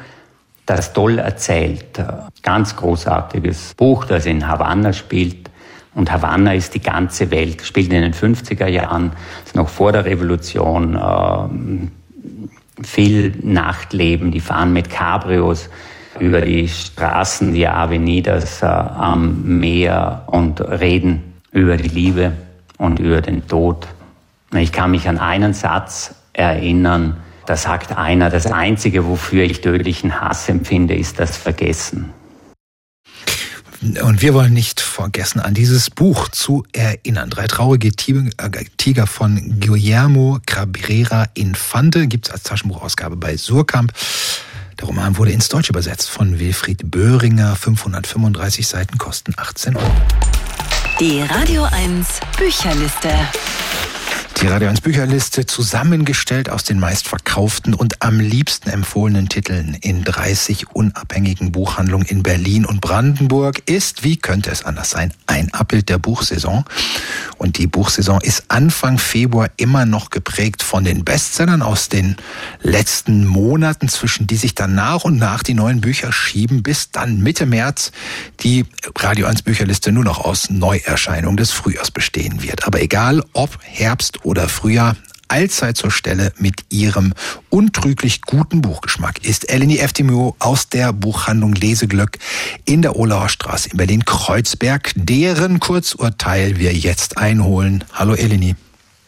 [0.66, 2.02] das toll erzählt.
[2.42, 5.50] Ganz großartiges Buch, das in Havanna spielt.
[5.94, 9.12] Und Havanna ist die ganze Welt, spielt in den 50er Jahren,
[9.46, 15.70] ist noch vor der Revolution, äh, viel Nachtleben, die fahren mit Cabrios
[16.20, 22.34] über die Straßen, die Avenidas äh, am Meer und reden über die Liebe
[22.78, 23.88] und über den Tod.
[24.54, 30.22] Ich kann mich an einen Satz erinnern, da sagt einer, das Einzige, wofür ich tödlichen
[30.22, 32.14] Hass empfinde, ist das Vergessen.
[34.04, 37.32] Und wir wollen nicht vergessen, an dieses Buch zu erinnern.
[37.32, 43.92] Drei traurige Tiger von Guillermo Cabrera Infante gibt es als Taschenbuchausgabe bei Surkamp.
[44.80, 47.56] Der Roman wurde ins Deutsche übersetzt von Wilfried Böhringer.
[47.56, 49.92] 535 Seiten kosten 18 Euro.
[51.02, 53.10] Die Radio 1 Bücherliste.
[54.40, 60.72] Die Radio 1 Bücherliste zusammengestellt aus den meistverkauften und am liebsten empfohlenen Titeln in 30
[60.72, 66.00] unabhängigen Buchhandlungen in Berlin und Brandenburg ist, wie könnte es anders sein, ein Abbild der
[66.00, 66.66] Buchsaison.
[67.38, 72.16] Und die Buchsaison ist Anfang Februar immer noch geprägt von den Bestsellern aus den
[72.62, 77.22] letzten Monaten, zwischen die sich dann nach und nach die neuen Bücher schieben, bis dann
[77.22, 77.92] Mitte März
[78.40, 78.66] die
[78.98, 82.66] Radio 1 Bücherliste nur noch aus Neuerscheinungen des Frühjahrs bestehen wird.
[82.66, 84.96] Aber egal ob Herbst Frühjahr,
[85.28, 87.14] allzeit zur Stelle mit ihrem
[87.50, 92.18] untrüglich guten Buchgeschmack ist Eleni Eftimio aus der Buchhandlung Leseglück
[92.64, 97.84] in der Olauer Straße in Berlin-Kreuzberg, deren Kurzurteil wir jetzt einholen.
[97.92, 98.56] Hallo Eleni.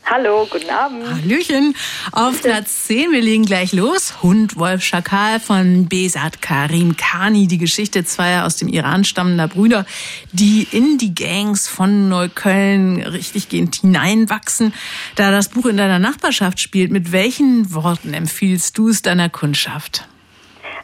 [0.05, 1.07] Hallo, guten Abend.
[1.09, 1.75] Hallöchen.
[2.11, 4.21] Auf Platz 10, wir legen gleich los.
[4.21, 7.47] Hund Wolf Schakal von Besat Karim Khani.
[7.47, 9.85] Die Geschichte zweier aus dem Iran stammender Brüder,
[10.33, 14.73] die in die Gangs von Neukölln richtiggehend hineinwachsen.
[15.15, 20.05] Da das Buch in deiner Nachbarschaft spielt, mit welchen Worten empfiehlst du es deiner Kundschaft?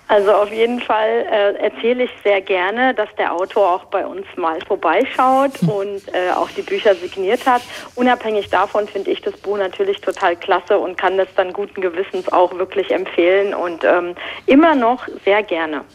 [0.09, 4.25] Also auf jeden Fall äh, erzähle ich sehr gerne, dass der Autor auch bei uns
[4.35, 5.69] mal vorbeischaut hm.
[5.69, 7.61] und äh, auch die Bücher signiert hat.
[7.93, 12.27] Unabhängig davon finde ich das Buch natürlich total klasse und kann das dann guten Gewissens
[12.33, 14.15] auch wirklich empfehlen und ähm,
[14.47, 15.85] immer noch sehr gerne.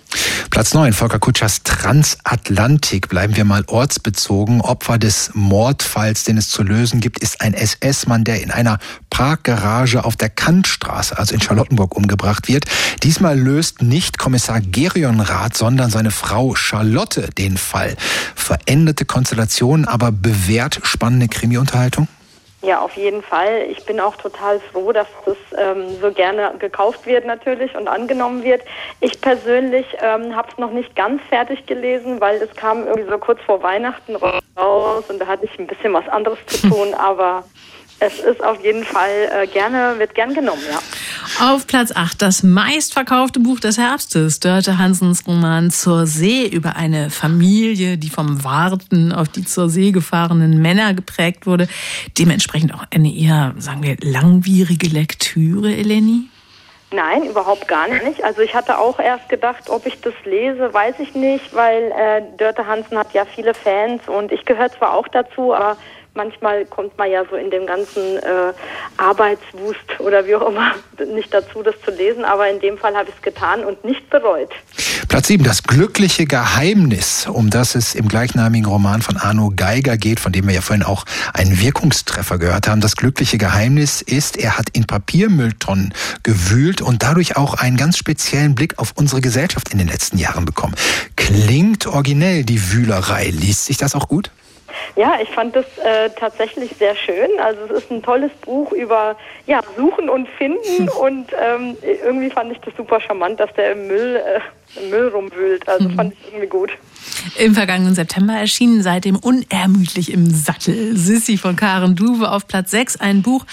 [0.50, 3.08] Platz 9, Volker Kutschers Transatlantik.
[3.08, 4.60] Bleiben wir mal ortsbezogen.
[4.60, 8.78] Opfer des Mordfalls, den es zu lösen gibt, ist ein SS-Mann, der in einer
[9.10, 12.66] Parkgarage auf der Kantstraße, also in Charlottenburg, umgebracht wird.
[13.02, 17.96] Diesmal löst nicht Kommissar Gerion Rath, sondern seine Frau Charlotte den Fall.
[18.34, 22.08] Veränderte Konstellation, aber bewährt spannende Krimi-Unterhaltung?
[22.64, 23.66] Ja, auf jeden Fall.
[23.68, 28.42] Ich bin auch total froh, dass das ähm, so gerne gekauft wird natürlich und angenommen
[28.42, 28.62] wird.
[29.00, 33.18] Ich persönlich ähm, habe es noch nicht ganz fertig gelesen, weil es kam irgendwie so
[33.18, 37.44] kurz vor Weihnachten raus und da hatte ich ein bisschen was anderes zu tun, aber
[38.00, 40.78] es ist auf jeden Fall äh, gerne, wird gern genommen, ja.
[41.40, 47.10] Auf Platz 8 das meistverkaufte Buch des Herbstes, Dörte Hansens Roman Zur See über eine
[47.10, 51.66] Familie, die vom Warten auf die zur See gefahrenen Männer geprägt wurde.
[52.18, 56.28] Dementsprechend auch eine eher, sagen wir, langwierige Lektüre, Eleni?
[56.92, 58.22] Nein, überhaupt gar nicht.
[58.22, 62.22] Also ich hatte auch erst gedacht, ob ich das lese, weiß ich nicht, weil äh,
[62.36, 65.76] Dörte Hansen hat ja viele Fans und ich gehöre zwar auch dazu, aber
[66.14, 68.52] manchmal kommt man ja so in dem ganzen äh,
[68.96, 70.74] Arbeitswust oder wie auch immer
[71.12, 74.08] nicht dazu, das zu lesen, aber in dem Fall habe ich es getan und nicht
[74.10, 74.50] bereut.
[75.08, 80.18] Platz 7, das glückliche Geheimnis, um das es im gleichnamigen Roman von Arno Geiger geht,
[80.20, 82.80] von dem wir ja vorhin auch einen Wirkungstreffer gehört haben.
[82.80, 88.54] Das glückliche Geheimnis ist, er hat in Papiermülltonnen gewühlt und dadurch auch einen ganz speziellen
[88.54, 90.74] Blick auf unsere Gesellschaft in den letzten Jahren bekommen.
[91.16, 93.30] Klingt originell, die Wühlerei.
[93.30, 94.30] Liest sich das auch gut?
[94.96, 97.30] Ja, ich fand das äh, tatsächlich sehr schön.
[97.40, 102.52] Also es ist ein tolles Buch über ja, Suchen und Finden und ähm, irgendwie fand
[102.52, 105.68] ich das super charmant, dass der im Müll, äh, im Müll rumwühlt.
[105.68, 105.94] Also mhm.
[105.94, 106.70] fand ich irgendwie gut.
[107.38, 112.96] Im vergangenen September erschienen seitdem unermüdlich im Sattel Sissi von Karen Duwe auf Platz 6
[112.96, 113.44] ein Buch,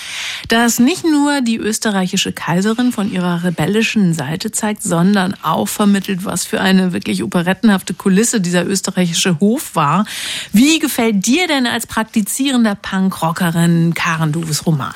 [0.48, 6.46] das nicht nur die österreichische Kaiserin von ihrer rebellischen Seite zeigt, sondern auch vermittelt, was
[6.46, 10.06] für eine wirklich operettenhafte Kulisse dieser österreichische Hof war.
[10.54, 14.94] Wie gefällt dir denn als praktizierender Punkrockerin Karen Duves Roman?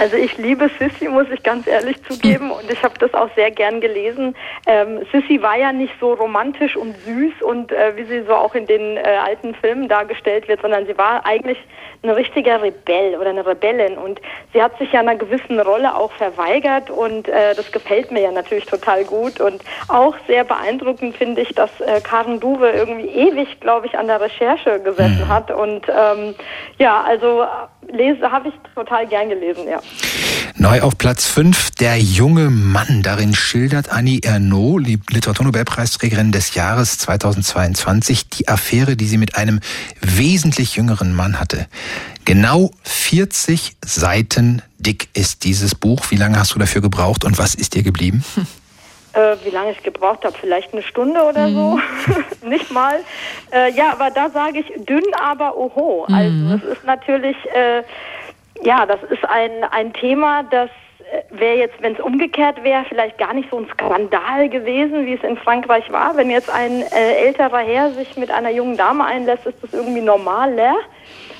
[0.00, 3.50] Also ich liebe Sissy, muss ich ganz ehrlich zugeben, und ich habe das auch sehr
[3.50, 4.36] gern gelesen.
[4.66, 8.54] Ähm, Sissy war ja nicht so romantisch und süß und äh, wie sie so auch
[8.54, 11.58] in den äh, alten Filmen dargestellt wird, sondern sie war eigentlich
[12.02, 14.20] ein richtiger Rebell oder eine Rebellin und
[14.52, 18.30] sie hat sich ja einer gewissen Rolle auch verweigert und äh, das gefällt mir ja
[18.30, 23.60] natürlich total gut und auch sehr beeindruckend finde ich, dass äh, Karen Duwe irgendwie ewig,
[23.60, 25.28] glaube ich, an der Recherche gesessen mhm.
[25.28, 26.36] hat und ähm,
[26.78, 27.44] ja, also
[27.92, 29.80] lese habe ich total gern gelesen, ja.
[30.56, 33.02] Neu auf Platz 5, Der junge Mann.
[33.02, 39.60] Darin schildert Annie Ernaux, Literaturnobelpreisträgerin des Jahres 2022, die Affäre, die sie mit einem
[40.00, 41.66] wesentlich jüngeren Mann hatte.
[42.24, 46.10] Genau 40 Seiten dick ist dieses Buch.
[46.10, 48.24] Wie lange hast du dafür gebraucht und was ist dir geblieben?
[49.18, 51.80] Äh, wie lange ich gebraucht habe, vielleicht eine Stunde oder so, mhm.
[52.48, 53.00] nicht mal.
[53.52, 56.04] Äh, ja, aber da sage ich dünn, aber oho.
[56.04, 56.52] Also mhm.
[56.52, 57.82] Also es ist natürlich, äh,
[58.62, 63.18] ja, das ist ein, ein Thema, das äh, wäre jetzt, wenn es umgekehrt wäre, vielleicht
[63.18, 66.16] gar nicht so ein Skandal gewesen, wie es in Frankreich war.
[66.16, 70.02] Wenn jetzt ein äh, älterer Herr sich mit einer jungen Dame einlässt, ist das irgendwie
[70.02, 70.76] normaler,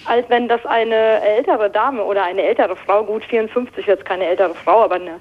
[0.05, 4.55] als wenn das eine ältere Dame oder eine ältere Frau, gut 54 jetzt keine ältere
[4.55, 5.21] Frau, aber eine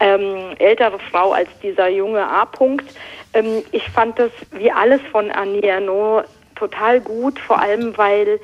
[0.00, 2.86] ähm, ältere Frau als dieser junge A-Punkt.
[3.34, 6.24] Ähm, ich fand das wie alles von Annie Ernaux
[6.56, 8.40] total gut, vor allem weil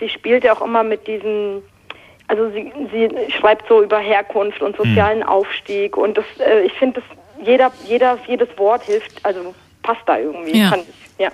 [0.00, 1.62] sie spielt ja auch immer mit diesen
[2.28, 5.28] also sie, sie schreibt so über Herkunft und sozialen hm.
[5.28, 7.02] Aufstieg und das, äh, ich finde,
[7.42, 10.58] jeder, jeder, jedes Wort hilft, also passt da irgendwie.
[10.58, 10.74] Ja.
[10.76, 10.84] Ich,
[11.18, 11.30] ja.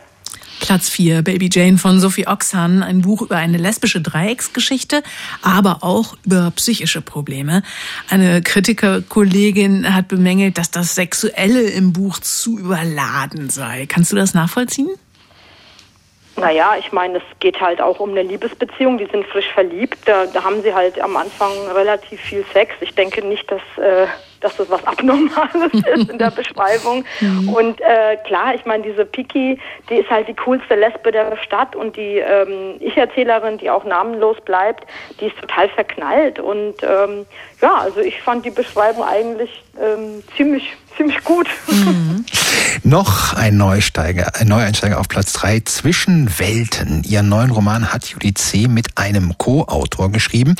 [0.64, 5.02] Platz 4, Baby Jane von Sophie Oxhan, ein Buch über eine lesbische Dreiecksgeschichte,
[5.42, 7.62] aber auch über psychische Probleme.
[8.08, 13.84] Eine Kritikerkollegin hat bemängelt, dass das Sexuelle im Buch zu überladen sei.
[13.86, 14.88] Kannst du das nachvollziehen?
[16.36, 18.96] Naja, ich meine, es geht halt auch um eine Liebesbeziehung.
[18.96, 19.98] Die sind frisch verliebt.
[20.06, 22.74] Da, da haben sie halt am Anfang relativ viel Sex.
[22.80, 24.06] Ich denke nicht, dass, äh,
[24.44, 27.04] dass das was Abnormales ist in der Beschreibung.
[27.20, 27.48] Mhm.
[27.48, 31.74] Und äh, klar, ich meine, diese Piki, die ist halt die coolste Lesbe der Stadt
[31.74, 34.86] und die ähm, Ich-Erzählerin, die auch namenlos bleibt,
[35.20, 36.38] die ist total verknallt.
[36.38, 37.26] Und ähm,
[37.62, 40.64] ja, also ich fand die Beschreibung eigentlich ähm, ziemlich
[40.96, 41.48] ziemlich gut.
[41.70, 42.24] Mhm.
[42.82, 47.02] Noch ein Neusteiger, ein Neueinsteiger auf Platz 3, Zwischenwelten.
[47.04, 48.68] Ihren neuen Roman hat Julie C.
[48.68, 50.54] mit einem Co-Autor geschrieben.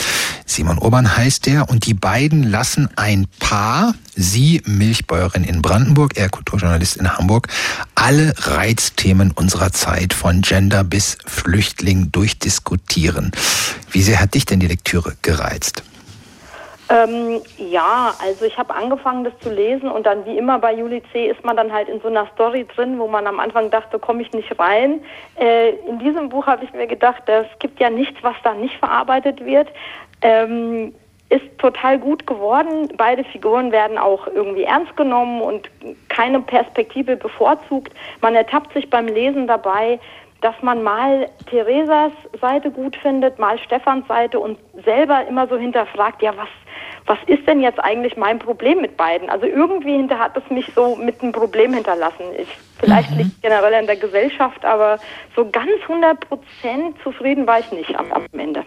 [0.47, 6.29] Simon Urban heißt der und die beiden lassen ein Paar, sie Milchbäuerin in Brandenburg, er
[6.29, 7.49] Kulturjournalist in Hamburg,
[7.95, 13.33] alle Reizthemen unserer Zeit von Gender bis Flüchtling durchdiskutieren.
[13.91, 15.83] Wie sehr hat dich denn die Lektüre gereizt?
[16.91, 21.03] Ähm, ja, also ich habe angefangen, das zu lesen und dann wie immer bei Juli
[21.12, 21.28] C.
[21.28, 24.20] ist man dann halt in so einer Story drin, wo man am Anfang dachte, komme
[24.20, 25.01] ich nicht rein.
[25.41, 28.76] Äh, in diesem Buch habe ich mir gedacht, es gibt ja nichts, was da nicht
[28.76, 29.68] verarbeitet wird.
[30.20, 30.93] Ähm,
[31.30, 32.89] ist total gut geworden.
[32.97, 35.70] Beide Figuren werden auch irgendwie ernst genommen und
[36.09, 37.93] keine Perspektive bevorzugt.
[38.20, 39.99] Man ertappt sich beim Lesen dabei,
[40.45, 46.20] dass man mal Theresas Seite gut findet, mal Stefans Seite und selber immer so hinterfragt,
[46.20, 46.49] ja, was
[47.07, 49.28] was ist denn jetzt eigentlich mein Problem mit beiden?
[49.28, 52.24] Also irgendwie hinter hat es mich so mit einem Problem hinterlassen.
[52.38, 53.18] Ich, vielleicht mhm.
[53.18, 54.99] liegt generell an der Gesellschaft, aber
[55.36, 58.64] so ganz 100 Prozent zufrieden war ich nicht am, am Ende.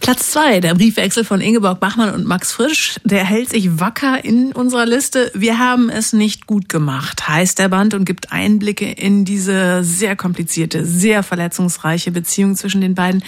[0.00, 4.52] Platz zwei, der Briefwechsel von Ingeborg Bachmann und Max Frisch, der hält sich wacker in
[4.52, 5.30] unserer Liste.
[5.34, 10.16] Wir haben es nicht gut gemacht, heißt der Band und gibt Einblicke in diese sehr
[10.16, 13.22] komplizierte, sehr verletzungsreiche Beziehung zwischen den beiden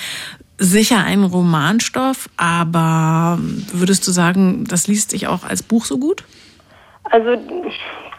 [0.59, 3.39] sicher ein Romanstoff, aber
[3.73, 6.25] würdest du sagen, das liest sich auch als Buch so gut?
[7.05, 7.37] Also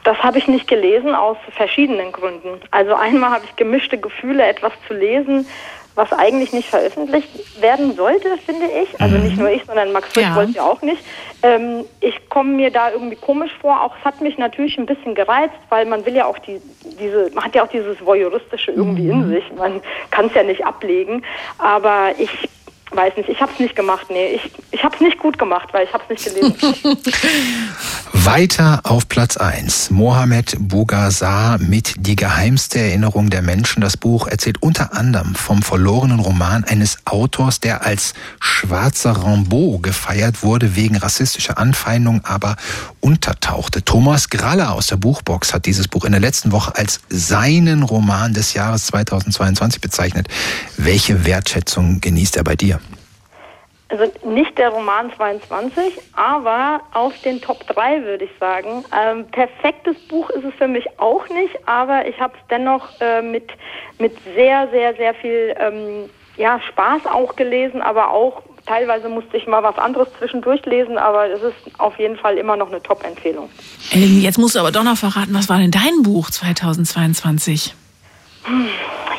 [0.03, 2.59] das habe ich nicht gelesen aus verschiedenen Gründen.
[2.71, 5.47] Also einmal habe ich gemischte Gefühle, etwas zu lesen,
[5.95, 8.99] was eigentlich nicht veröffentlicht werden sollte, finde ich.
[8.99, 9.43] Also nicht mhm.
[9.43, 10.35] nur ich, sondern Max Frisch ja.
[10.35, 11.03] wollte ja auch nicht.
[11.43, 13.81] Ähm, ich komme mir da irgendwie komisch vor.
[13.81, 16.61] Auch es hat mich natürlich ein bisschen gereizt, weil man will ja auch die,
[16.99, 19.23] diese, man hat ja auch dieses Voyeuristische irgendwie mhm.
[19.23, 19.43] in sich.
[19.57, 21.23] Man kann es ja nicht ablegen.
[21.57, 22.49] Aber ich
[22.95, 24.07] weiß nicht, ich habe es nicht gemacht.
[24.09, 26.97] Nee, ich, ich habe es nicht gut gemacht, weil ich habe es nicht gelesen.
[28.13, 29.89] Weiter auf Platz 1.
[29.89, 33.81] Mohamed Bougazzar mit Die geheimste Erinnerung der Menschen.
[33.81, 40.41] Das Buch erzählt unter anderem vom verlorenen Roman eines Autors, der als schwarzer Rambeau gefeiert
[40.41, 42.55] wurde wegen rassistischer Anfeindung, aber
[43.01, 43.83] untertauchte.
[43.83, 48.33] Thomas Graller aus der Buchbox hat dieses Buch in der letzten Woche als seinen Roman
[48.33, 50.29] des Jahres 2022 bezeichnet.
[50.77, 52.79] Welche Wertschätzung genießt er bei dir?
[53.93, 58.83] Also nicht der Roman 22, aber auf den Top 3 würde ich sagen.
[58.91, 63.21] Ähm, perfektes Buch ist es für mich auch nicht, aber ich habe es dennoch äh,
[63.21, 63.51] mit,
[63.99, 69.45] mit sehr, sehr, sehr viel ähm, ja, Spaß auch gelesen, aber auch teilweise musste ich
[69.45, 73.47] mal was anderes zwischendurch lesen, aber es ist auf jeden Fall immer noch eine Top-Empfehlung.
[73.91, 77.75] Jetzt musst du aber doch noch verraten, was war denn dein Buch 2022?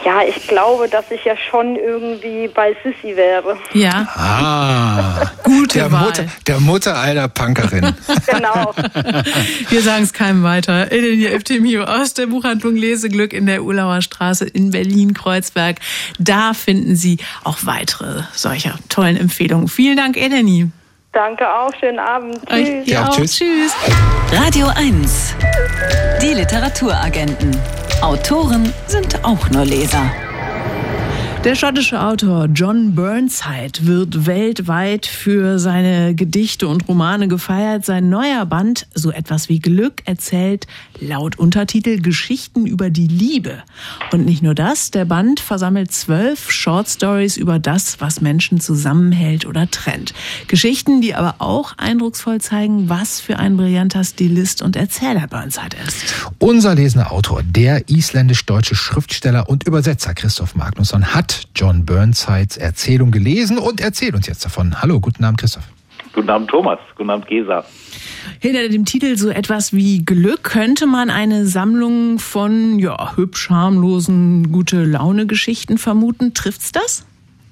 [0.04, 3.56] Ja, ich glaube, dass ich ja schon irgendwie bei Sissy wäre.
[3.72, 4.06] Ja.
[4.14, 6.04] Ah, gute der Wahl.
[6.04, 7.94] Mutter, der Mutter einer Punkerin.
[8.26, 8.74] genau.
[9.70, 10.92] Wir sagen es keinem weiter.
[10.92, 15.78] Eleni Eftemio aus der Buchhandlung Leseglück in der Ulauer Straße in Berlin-Kreuzberg.
[16.18, 19.68] Da finden Sie auch weitere solcher tollen Empfehlungen.
[19.68, 20.70] Vielen Dank, Eleni.
[21.14, 22.40] Danke auch, schönen Abend.
[22.48, 22.88] Tschüss.
[22.88, 23.38] Ja, auch, tschüss.
[23.38, 23.72] tschüss.
[24.32, 25.36] Radio 1.
[26.20, 27.56] Die Literaturagenten.
[28.02, 30.10] Autoren sind auch nur Leser.
[31.44, 37.84] Der schottische Autor John Burnside wird weltweit für seine Gedichte und Romane gefeiert.
[37.84, 40.66] Sein neuer Band, so etwas wie Glück, erzählt
[41.00, 43.62] laut Untertitel Geschichten über die Liebe.
[44.10, 49.44] Und nicht nur das, der Band versammelt zwölf Short Stories über das, was Menschen zusammenhält
[49.44, 50.14] oder trennt.
[50.48, 56.14] Geschichten, die aber auch eindrucksvoll zeigen, was für ein brillanter Stilist und Erzähler Burnside ist.
[56.38, 63.58] Unser lesender Autor, der isländisch-deutsche Schriftsteller und Übersetzer Christoph Magnusson hat John Burnsides Erzählung gelesen
[63.58, 64.80] und erzählt uns jetzt davon.
[64.80, 65.64] Hallo, guten Abend, Christoph.
[66.12, 66.78] Guten Abend, Thomas.
[66.96, 67.64] Guten Abend, Gesa.
[68.40, 74.52] Hinter dem Titel so etwas wie Glück könnte man eine Sammlung von ja, hübsch harmlosen,
[74.52, 76.34] gute Laune Geschichten vermuten.
[76.34, 77.06] Trifft's das?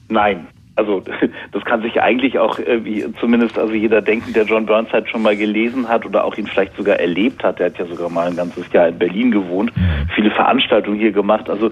[0.09, 1.03] Nein, also
[1.53, 5.37] das kann sich eigentlich auch wie zumindest also jeder denken, der John Burnside schon mal
[5.37, 7.59] gelesen hat oder auch ihn vielleicht sogar erlebt hat.
[7.59, 9.73] Der hat ja sogar mal ein ganzes Jahr in Berlin gewohnt,
[10.15, 11.51] viele Veranstaltungen hier gemacht.
[11.51, 11.71] Also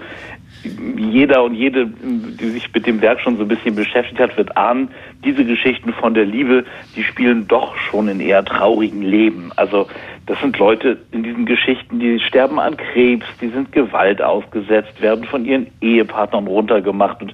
[0.63, 4.55] jeder und jede, die sich mit dem Werk schon so ein bisschen beschäftigt hat, wird
[4.57, 4.89] ahnen,
[5.23, 9.51] diese Geschichten von der Liebe, die spielen doch schon in eher traurigen Leben.
[9.55, 9.87] Also
[10.27, 15.25] das sind Leute in diesen Geschichten, die sterben an Krebs, die sind Gewalt ausgesetzt, werden
[15.25, 17.33] von ihren Ehepartnern runtergemacht und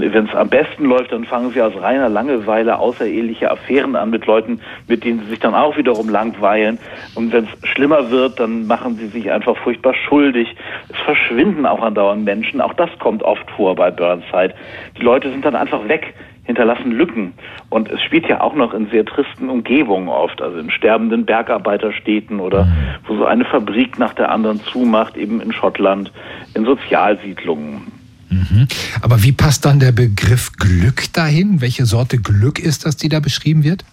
[0.00, 4.24] wenn es am besten läuft, dann fangen sie aus reiner Langeweile außereheliche Affären an mit
[4.26, 6.78] Leuten, mit denen sie sich dann auch wiederum langweilen.
[7.14, 10.56] Und wenn es schlimmer wird, dann machen sie sich einfach furchtbar schuldig.
[10.88, 12.62] Es verschwinden auch andauernd Menschen.
[12.62, 14.54] Auch das kommt oft vor bei Burnside.
[14.98, 16.14] Die Leute sind dann einfach weg
[16.44, 17.34] hinterlassen Lücken.
[17.70, 22.40] Und es spielt ja auch noch in sehr tristen Umgebungen oft, also in sterbenden Bergarbeiterstädten
[22.40, 22.66] oder
[23.06, 26.10] wo so eine Fabrik nach der anderen zumacht, eben in Schottland,
[26.54, 27.92] in Sozialsiedlungen.
[28.28, 28.66] Mhm.
[29.02, 31.60] Aber wie passt dann der Begriff Glück dahin?
[31.60, 33.84] Welche Sorte Glück ist das, die da beschrieben wird?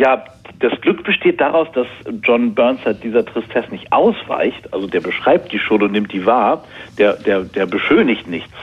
[0.00, 0.24] Ja,
[0.60, 1.86] das Glück besteht daraus, dass
[2.22, 4.72] John Burnside dieser Tristesse nicht ausweicht.
[4.72, 6.64] Also der beschreibt die schon und nimmt die wahr.
[6.96, 8.54] Der, der, der beschönigt nichts.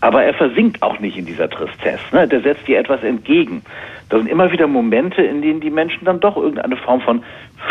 [0.00, 2.04] Aber er versinkt auch nicht in dieser Tristesse.
[2.12, 2.28] Ne?
[2.28, 3.62] Der setzt ihr etwas entgegen.
[4.08, 7.24] Da sind immer wieder Momente, in denen die Menschen dann doch irgendeine Form von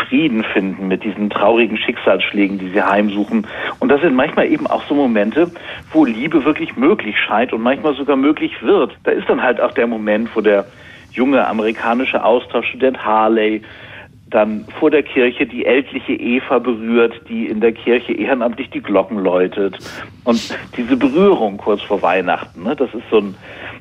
[0.06, 3.46] Frieden finden mit diesen traurigen Schicksalsschlägen, die sie heimsuchen.
[3.78, 5.50] Und das sind manchmal eben auch so Momente,
[5.94, 8.94] wo Liebe wirklich möglich scheint und manchmal sogar möglich wird.
[9.04, 10.66] Da ist dann halt auch der Moment, wo der
[11.18, 13.60] junge amerikanische Austauschstudent Harley
[14.30, 19.18] dann vor der Kirche die ältliche Eva berührt, die in der Kirche ehrenamtlich die Glocken
[19.18, 19.78] läutet.
[20.24, 23.34] Und diese Berührung kurz vor Weihnachten, ne, das ist so ein,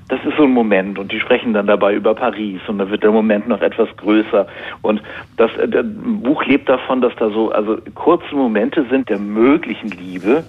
[0.10, 3.04] das ist so ein Moment und die sprechen dann dabei über Paris und dann wird
[3.04, 4.48] der Moment noch etwas größer
[4.82, 5.02] und
[5.36, 9.90] das äh, der Buch lebt davon, dass da so also kurze Momente sind der möglichen
[9.90, 10.44] Liebe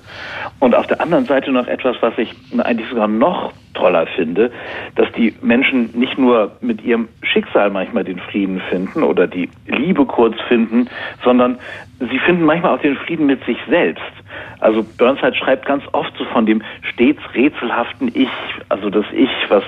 [0.60, 4.50] und auf der anderen Seite noch etwas, was ich eigentlich sogar noch toller finde,
[4.94, 10.04] dass die Menschen nicht nur mit ihrem Schicksal manchmal den Frieden finden oder die Liebe
[10.06, 10.88] kurz finden,
[11.24, 11.58] sondern
[11.98, 14.02] sie finden manchmal auch den Frieden mit sich selbst.
[14.60, 18.28] Also Burnside schreibt ganz oft so von dem stets rätselhaften Ich,
[18.68, 19.62] also das Ich, was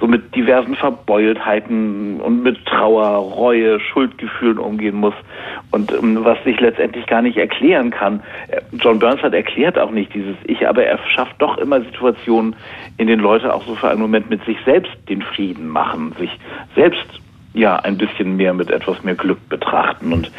[0.00, 3.04] so mit diversen Verbeultheiten und mit Trauer,
[3.34, 5.14] Reue, Schuldgefühlen umgehen muss
[5.70, 8.20] und um, ähm, was sich letztendlich gar nicht erklären kann.
[8.48, 12.56] Äh, John Burnside erklärt auch nicht dieses Ich, aber er schafft doch immer Situationen,
[12.98, 16.30] in denen Leute auch so für einen Moment mit sich selbst den Frieden machen, sich
[16.74, 17.21] selbst
[17.54, 20.12] ja ein bisschen mehr mit etwas mehr Glück betrachten.
[20.12, 20.30] Und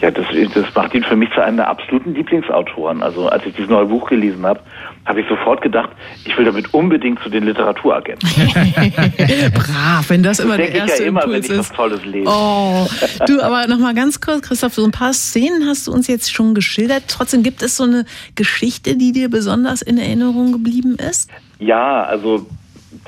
[0.00, 3.02] ja, das, das macht ihn für mich zu einem der absoluten Lieblingsautoren.
[3.02, 4.60] Also als ich dieses neue Buch gelesen habe,
[5.06, 5.90] habe ich sofort gedacht,
[6.26, 8.28] ich will damit unbedingt zu den Literaturagenten.
[9.54, 11.70] Brav, wenn das immer das der erste ja immer, Impuls wenn ich ist.
[11.70, 12.28] was Tolles lese.
[12.28, 12.86] Oh,
[13.26, 16.32] du, aber noch mal ganz kurz, Christoph, so ein paar Szenen hast du uns jetzt
[16.32, 17.04] schon geschildert.
[17.08, 18.04] Trotzdem gibt es so eine
[18.34, 21.30] Geschichte, die dir besonders in Erinnerung geblieben ist?
[21.58, 22.46] Ja, also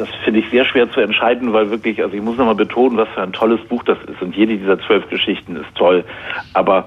[0.00, 3.08] das finde ich sehr schwer zu entscheiden, weil wirklich, also ich muss nochmal betonen, was
[3.10, 4.22] für ein tolles Buch das ist.
[4.22, 6.04] Und jede dieser zwölf Geschichten ist toll.
[6.54, 6.86] Aber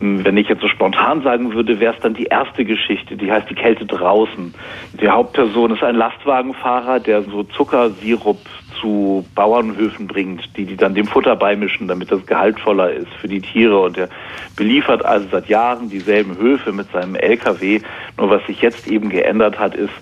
[0.00, 3.30] hm, wenn ich jetzt so spontan sagen würde, wäre es dann die erste Geschichte, die
[3.30, 4.54] heißt Die Kälte draußen.
[4.98, 8.38] Die Hauptperson ist ein Lastwagenfahrer, der so Zuckersirup
[8.80, 13.42] zu Bauernhöfen bringt, die die dann dem Futter beimischen, damit das gehaltvoller ist für die
[13.42, 13.78] Tiere.
[13.78, 14.08] Und er
[14.56, 17.82] beliefert also seit Jahren dieselben Höfe mit seinem LKW.
[18.16, 19.92] Nur was sich jetzt eben geändert hat, ist,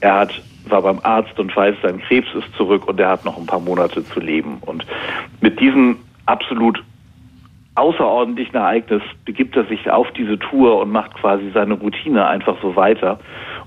[0.00, 3.36] er hat war beim Arzt und weiß, sein Krebs ist zurück und er hat noch
[3.36, 4.58] ein paar Monate zu leben.
[4.60, 4.86] Und
[5.40, 6.82] mit diesem absolut
[7.78, 12.74] außerordentlichen Ereignis begibt er sich auf diese Tour und macht quasi seine Routine einfach so
[12.74, 13.20] weiter.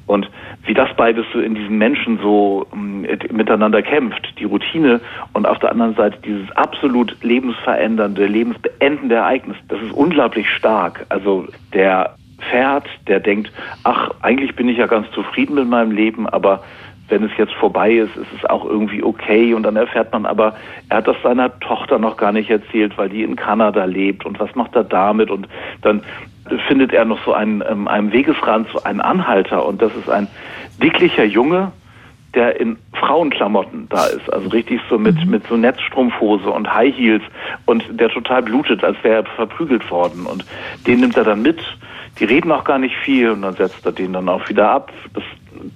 [0.06, 0.30] Und
[0.66, 5.00] wie das beides so in diesen Menschen so ähm, miteinander kämpft, die Routine
[5.32, 11.06] und auf der anderen Seite dieses absolut lebensverändernde, lebensbeendende Ereignis, das ist unglaublich stark.
[11.08, 12.16] Also der
[12.50, 13.52] fährt, der denkt,
[13.84, 16.64] ach, eigentlich bin ich ja ganz zufrieden mit meinem Leben, aber
[17.12, 19.54] wenn es jetzt vorbei ist, ist es auch irgendwie okay.
[19.54, 20.56] Und dann erfährt man aber,
[20.90, 24.26] er hat das seiner Tochter noch gar nicht erzählt, weil die in Kanada lebt.
[24.26, 25.30] Und was macht er damit?
[25.30, 25.48] Und
[25.82, 26.02] dann
[26.68, 29.66] findet er noch so einen, ähm, einem Wegesrand so einen Anhalter.
[29.66, 30.28] Und das ist ein
[30.82, 31.72] dicklicher Junge,
[32.34, 37.24] der in Frauenklamotten da ist, also richtig so mit, mit so Netzstrumpfhose und High Heels
[37.66, 40.26] und der total blutet, als wäre er verprügelt worden.
[40.26, 40.46] Und
[40.88, 41.60] den nimmt er dann mit.
[42.20, 44.94] Die reden auch gar nicht viel und dann setzt er den dann auch wieder ab.
[45.14, 45.24] Das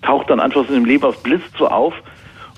[0.02, 1.94] taucht dann einfach in dem Leben aus Blitz so auf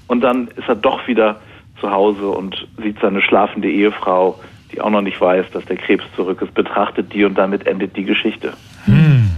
[0.07, 1.39] und dann ist er doch wieder
[1.80, 4.39] zu Hause und sieht seine schlafende Ehefrau,
[4.71, 7.95] die auch noch nicht weiß, dass der Krebs zurück ist, betrachtet die und damit endet
[7.95, 8.53] die Geschichte.
[8.86, 9.30] Hm.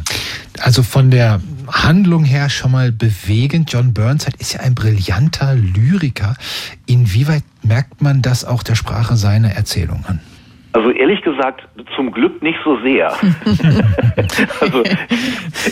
[0.62, 1.40] Also von der
[1.72, 3.72] Handlung her schon mal bewegend.
[3.72, 6.36] John Burnside ist ja ein brillanter Lyriker.
[6.86, 10.20] Inwieweit merkt man das auch der Sprache seiner Erzählung an?
[10.74, 13.08] Also ehrlich gesagt, zum Glück nicht so sehr.
[14.60, 14.84] also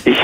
[0.06, 0.18] ich,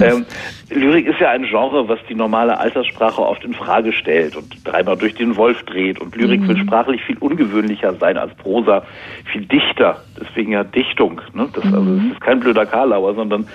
[0.00, 0.26] ähm,
[0.70, 4.96] Lyrik ist ja ein Genre, was die normale Alterssprache oft in Frage stellt und dreimal
[4.96, 6.00] durch den Wolf dreht.
[6.00, 6.48] Und Lyrik mhm.
[6.48, 8.82] will sprachlich viel ungewöhnlicher sein als Prosa,
[9.30, 10.02] viel dichter.
[10.20, 11.20] Deswegen ja Dichtung.
[11.34, 11.48] Ne?
[11.52, 13.46] Das, also, es ist kein blöder Karlauer, sondern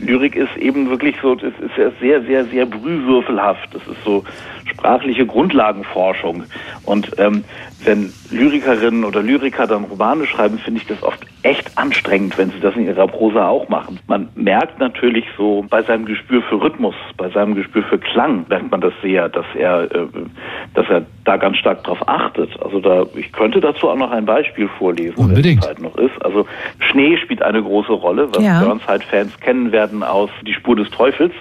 [0.00, 3.74] Lyrik ist eben wirklich so, es ist ja sehr, sehr, sehr brühwürfelhaft.
[3.74, 4.24] Das ist so
[4.66, 6.44] sprachliche Grundlagenforschung.
[6.84, 7.44] Und ähm,
[7.84, 12.60] wenn Lyrikerinnen oder Lyriker dann Romane schreiben, finde ich das oft echt anstrengend, wenn sie
[12.60, 13.98] das in ihrer Prosa auch machen.
[14.06, 18.70] Man merkt natürlich so bei seinem Gespür für Rhythmus, bei seinem Gespür für Klang, merkt
[18.70, 20.06] man das sehr, dass er, äh,
[20.74, 22.50] dass er da ganz stark drauf achtet.
[22.62, 25.62] Also da, ich könnte dazu auch noch ein Beispiel vorlesen, Unbedingt.
[25.64, 26.24] wenn es Zeit noch ist.
[26.24, 26.46] Also
[26.78, 28.62] Schnee spielt eine große Rolle, was ja.
[28.62, 31.32] Burnside-Fans kennen werden aus Die Spur des Teufels.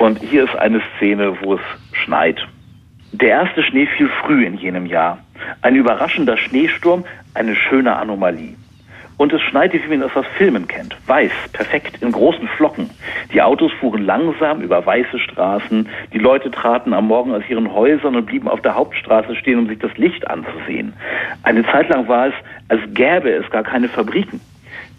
[0.00, 1.60] Und hier ist eine Szene, wo es
[1.92, 2.46] schneit.
[3.12, 5.18] Der erste Schnee fiel früh in jenem Jahr.
[5.62, 7.04] Ein überraschender Schneesturm,
[7.34, 8.56] eine schöne Anomalie.
[9.16, 10.96] Und es schneite, wie man es aus Filmen kennt.
[11.06, 12.90] Weiß, perfekt, in großen Flocken.
[13.32, 15.88] Die Autos fuhren langsam über weiße Straßen.
[16.12, 19.68] Die Leute traten am Morgen aus ihren Häusern und blieben auf der Hauptstraße stehen, um
[19.68, 20.94] sich das Licht anzusehen.
[21.44, 22.34] Eine Zeit lang war es,
[22.68, 24.40] als gäbe es gar keine Fabriken.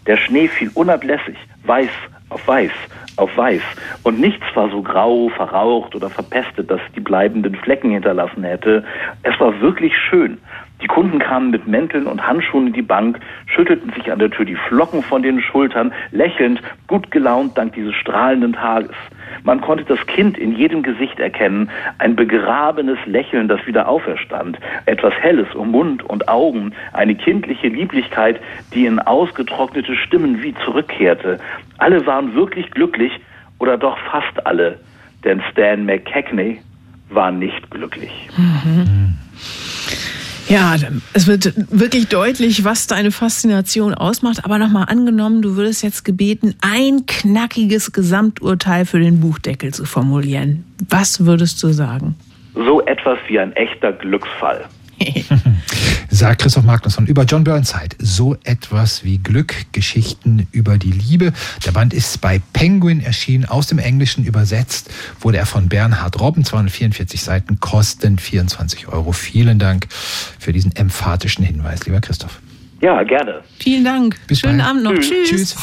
[0.06, 1.90] Der Schnee fiel unablässig, weiß
[2.28, 2.72] auf weiß,
[3.16, 3.62] auf weiß.
[4.02, 8.84] Und nichts war so grau, verraucht oder verpestet, dass die bleibenden Flecken hinterlassen hätte.
[9.22, 10.38] Es war wirklich schön.
[10.82, 14.44] Die Kunden kamen mit Mänteln und Handschuhen in die Bank, schüttelten sich an der Tür
[14.44, 18.94] die Flocken von den Schultern, lächelnd, gut gelaunt dank dieses strahlenden Tages.
[19.42, 25.14] Man konnte das Kind in jedem Gesicht erkennen, ein begrabenes Lächeln, das wieder auferstand, etwas
[25.14, 28.40] Helles um Mund und Augen, eine kindliche Lieblichkeit,
[28.74, 31.38] die in ausgetrocknete Stimmen wie zurückkehrte.
[31.78, 33.12] Alle waren wirklich glücklich,
[33.58, 34.78] oder doch fast alle,
[35.24, 36.60] denn Stan McCackney
[37.08, 38.28] war nicht glücklich.
[38.36, 39.16] Mhm.
[40.48, 40.76] Ja,
[41.12, 44.44] es wird wirklich deutlich, was deine Faszination ausmacht.
[44.44, 50.64] Aber nochmal angenommen, du würdest jetzt gebeten, ein knackiges Gesamturteil für den Buchdeckel zu formulieren.
[50.88, 52.14] Was würdest du sagen?
[52.54, 54.64] So etwas wie ein echter Glücksfall.
[56.10, 57.96] Sagt Christoph Magnusson über John Burnside.
[57.98, 61.32] So etwas wie Glück, Geschichten über die Liebe.
[61.64, 64.90] Der Band ist bei Penguin erschienen, aus dem Englischen übersetzt,
[65.20, 69.12] wurde er von Bernhard Robben, 244 Seiten, kosten 24 Euro.
[69.12, 69.86] Vielen Dank
[70.38, 72.40] für diesen emphatischen Hinweis, lieber Christoph.
[72.80, 73.42] Ja, gerne.
[73.58, 74.16] Vielen Dank.
[74.26, 74.70] Bis Schönen bald.
[74.70, 74.94] Abend noch.
[74.94, 75.28] Tschüss.
[75.28, 75.56] Tschüss.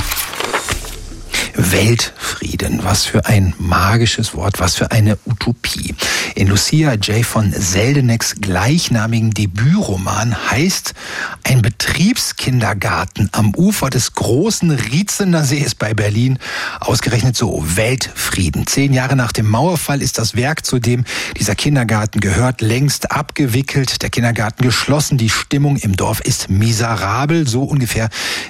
[1.55, 2.83] Weltfrieden.
[2.83, 5.95] Was für ein magisches Wort, was für eine Utopie.
[6.35, 7.25] In Lucia J.
[7.25, 10.93] von Seldenecks gleichnamigen Debütroman heißt
[11.43, 16.39] ein Betriebskindergarten am Ufer des großen Rietzener Sees bei Berlin
[16.79, 18.65] ausgerechnet so Weltfrieden.
[18.65, 21.05] Zehn Jahre nach dem Mauerfall ist das Werk, zu dem
[21.37, 27.63] dieser Kindergarten gehört, längst abgewickelt, der Kindergarten geschlossen, die Stimmung im Dorf ist miserabel, so
[27.63, 28.09] ungefähr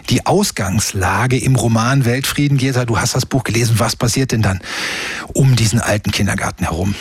[0.10, 2.58] die Ausgangslage im Roman Weltfrieden.
[2.58, 3.80] Gesa, du hast das Buch gelesen.
[3.80, 4.60] Was passiert denn dann
[5.34, 6.94] um diesen alten Kindergarten herum?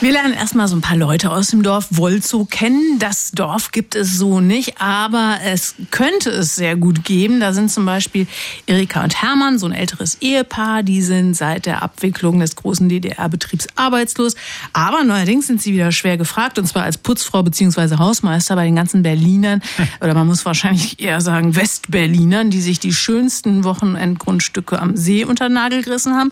[0.00, 2.98] Wir lernen erstmal so ein paar Leute aus dem Dorf Wolzow kennen.
[2.98, 7.40] Das Dorf gibt es so nicht, aber es könnte es sehr gut geben.
[7.40, 8.26] Da sind zum Beispiel
[8.66, 10.82] Erika und Hermann, so ein älteres Ehepaar.
[10.82, 14.34] Die sind seit der Abwicklung des großen DDR-Betriebs arbeitslos.
[14.72, 17.96] Aber neuerdings sind sie wieder schwer gefragt, und zwar als Putzfrau bzw.
[17.96, 19.62] Hausmeister bei den ganzen Berlinern.
[20.00, 25.48] Oder man muss wahrscheinlich eher sagen Westberlinern, die sich die schönsten Wochenendgrundstücke am See unter
[25.48, 26.30] den Nagel gerissen haben.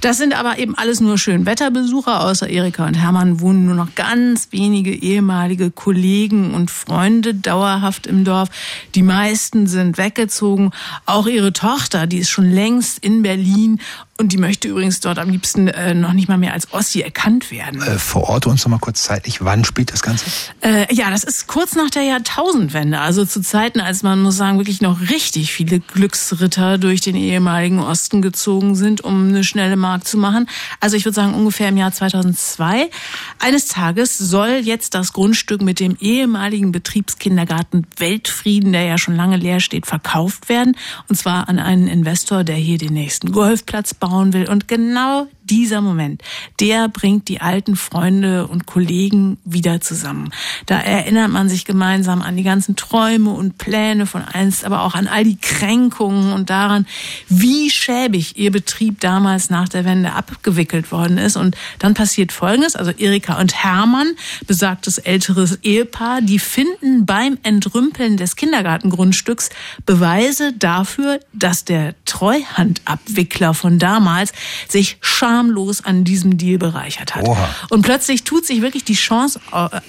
[0.00, 3.94] Das sind aber eben alles nur Schönwetterbesucher, außer Erika und Hermann Hermann wohnen nur noch
[3.96, 8.48] ganz wenige ehemalige Kollegen und Freunde dauerhaft im Dorf.
[8.94, 10.70] Die meisten sind weggezogen.
[11.06, 13.80] Auch ihre Tochter, die ist schon längst in Berlin
[14.20, 17.50] und die möchte übrigens dort am liebsten äh, noch nicht mal mehr als Ossi erkannt
[17.50, 17.80] werden.
[17.80, 20.26] Äh, verorte uns noch mal kurz zeitlich, wann spielt das Ganze?
[20.60, 24.58] Äh, ja, das ist kurz nach der Jahrtausendwende, also zu Zeiten, als man muss sagen,
[24.58, 30.06] wirklich noch richtig viele Glücksritter durch den ehemaligen Osten gezogen sind, um eine schnelle Mark
[30.06, 30.46] zu machen.
[30.80, 32.90] Also ich würde sagen ungefähr im Jahr 2002.
[33.38, 39.38] Eines Tages soll jetzt das Grundstück mit dem ehemaligen Betriebskindergarten Weltfrieden, der ja schon lange
[39.38, 40.76] leer steht, verkauft werden.
[41.08, 44.48] Und zwar an einen Investor, der hier den nächsten Golfplatz baut bauen will.
[44.48, 46.22] Und genau dieser Moment,
[46.60, 50.30] der bringt die alten Freunde und Kollegen wieder zusammen.
[50.66, 54.94] Da erinnert man sich gemeinsam an die ganzen Träume und Pläne von einst, aber auch
[54.94, 56.86] an all die Kränkungen und daran,
[57.28, 61.36] wie schäbig ihr Betrieb damals nach der Wende abgewickelt worden ist.
[61.36, 64.12] Und dann passiert Folgendes, also Erika und Hermann,
[64.46, 69.50] besagtes älteres Ehepaar, die finden beim Entrümpeln des Kindergartengrundstücks
[69.84, 74.32] Beweise dafür, dass der Treuhandabwickler von damals
[74.68, 77.26] sich scham schamlos an diesem Deal bereichert hat.
[77.26, 77.48] Oha.
[77.70, 79.40] Und plötzlich tut sich wirklich die Chance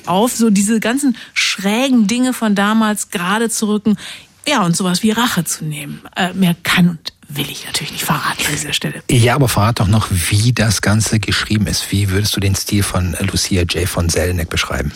[0.05, 3.97] auf, so diese ganzen schrägen Dinge von damals gerade zu rücken.
[4.47, 6.01] Ja, und sowas wie Rache zu nehmen.
[6.15, 9.03] Äh, mehr kann und will ich natürlich nicht verraten an dieser Stelle.
[9.09, 11.91] Ja, aber verrat doch noch, wie das Ganze geschrieben ist.
[11.91, 13.87] Wie würdest du den Stil von Lucia J.
[13.87, 14.91] von Selneck beschreiben?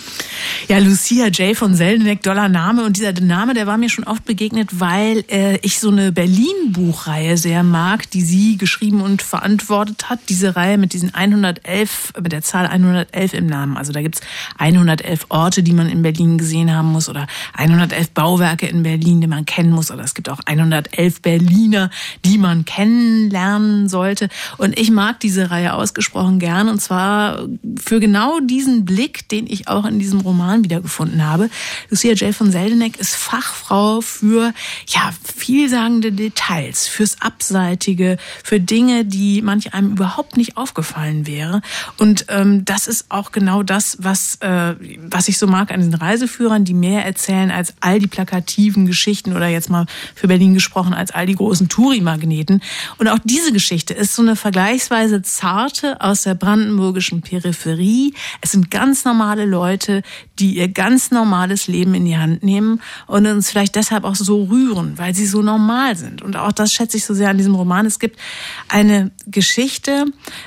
[0.68, 1.56] Ja, Lucia J.
[1.56, 2.84] von Selneck, doller Name.
[2.84, 7.38] Und dieser Name, der war mir schon oft begegnet, weil äh, ich so eine Berlin-Buchreihe
[7.38, 10.20] sehr mag, die sie geschrieben und verantwortet hat.
[10.30, 13.78] Diese Reihe mit diesen 111, mit der Zahl 111 im Namen.
[13.78, 14.22] Also da gibt's
[14.58, 19.28] 111 Orte, die man in Berlin gesehen haben muss oder 111 Bauwerke in Berlin, die
[19.28, 19.92] man kennen muss.
[19.92, 21.90] Oder es gibt auch 111 Berliner,
[22.26, 24.30] die man kennenlernen sollte.
[24.58, 26.70] Und ich mag diese Reihe ausgesprochen gern.
[26.70, 27.48] Und zwar
[27.80, 31.50] für genau diesen Blick, den ich auch in diesem Roman wiedergefunden habe.
[31.90, 32.34] Lucia J.
[32.34, 34.54] von Seldeneck ist Fachfrau für,
[34.88, 41.62] ja, vielsagende Details, fürs Abseitige, für Dinge, die manch einem überhaupt nicht aufgefallen wäre.
[41.98, 45.94] Und ähm, das ist auch genau das, was, äh, was ich so mag an den
[45.94, 50.96] Reiseführern, die mehr erzählen als all die plakativen Geschichten oder jetzt mal für Berlin gesprochen,
[50.96, 51.70] als all die großen
[52.16, 52.62] Touri-Magneten.
[52.98, 58.14] Und auch diese Geschichte ist so eine vergleichsweise zarte aus der brandenburgischen Peripherie.
[58.42, 60.02] Es sind ganz normale Leute,
[60.40, 64.44] die ihr ganz normales Leben in die Hand nehmen und uns vielleicht deshalb auch so
[64.46, 66.22] rühren, weil sie so normal sind.
[66.22, 67.86] Und auch das schätze ich so sehr an diesem Roman.
[67.86, 68.20] Es gibt
[68.68, 70.06] eine Geschichte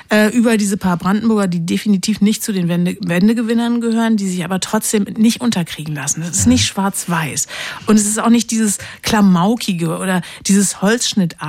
[0.09, 4.43] äh, über diese paar Brandenburger, die definitiv nicht zu den Wende Wendegewinnern gehören, die sich
[4.43, 6.21] aber trotzdem nicht unterkriegen lassen.
[6.21, 7.47] Es ist nicht schwarz-weiß
[7.87, 11.48] und es ist auch nicht dieses klamaukige oder dieses Holzschnittartige,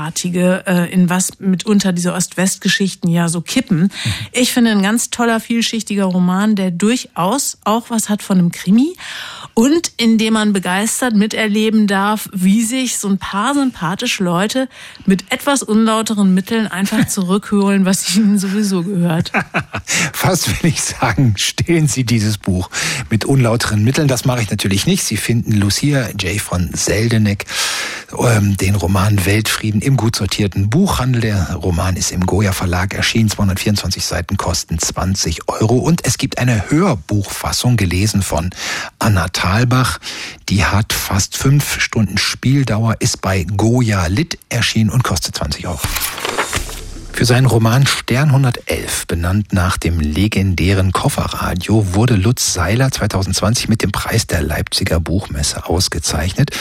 [0.67, 3.91] äh, in was mitunter diese Ost-West-Geschichten ja so kippen.
[4.33, 8.95] Ich finde ein ganz toller, vielschichtiger Roman, der durchaus auch was hat von einem Krimi
[9.55, 14.69] und in dem man begeistert miterleben darf, wie sich so ein paar sympathische Leute
[15.07, 19.33] mit etwas unlauteren Mitteln einfach zurückholen, was ihnen sowieso gehört.
[20.13, 22.71] Fast will ich sagen, stehlen Sie dieses Buch
[23.11, 24.09] mit unlauteren Mitteln.
[24.09, 25.05] Das mache ich natürlich nicht.
[25.05, 26.41] Sie finden Lucia J.
[26.41, 27.45] von Seldeneck,
[28.19, 31.21] ähm, den Roman Weltfrieden im gut sortierten Buchhandel.
[31.21, 33.29] Der Roman ist im Goya Verlag erschienen.
[33.29, 35.79] 224 Seiten kosten 20 Euro.
[35.79, 38.51] Und es gibt eine Hörbuchfassung gelesen von
[39.01, 39.99] Anna Thalbach.
[40.49, 45.81] Die hat fast fünf Stunden Spieldauer, ist bei Goya Lit erschienen und kostet 20 Euro.
[47.21, 53.83] Für seinen Roman Stern 111, benannt nach dem legendären Kofferradio, wurde Lutz Seiler 2020 mit
[53.83, 56.53] dem Preis der Leipziger Buchmesse ausgezeichnet.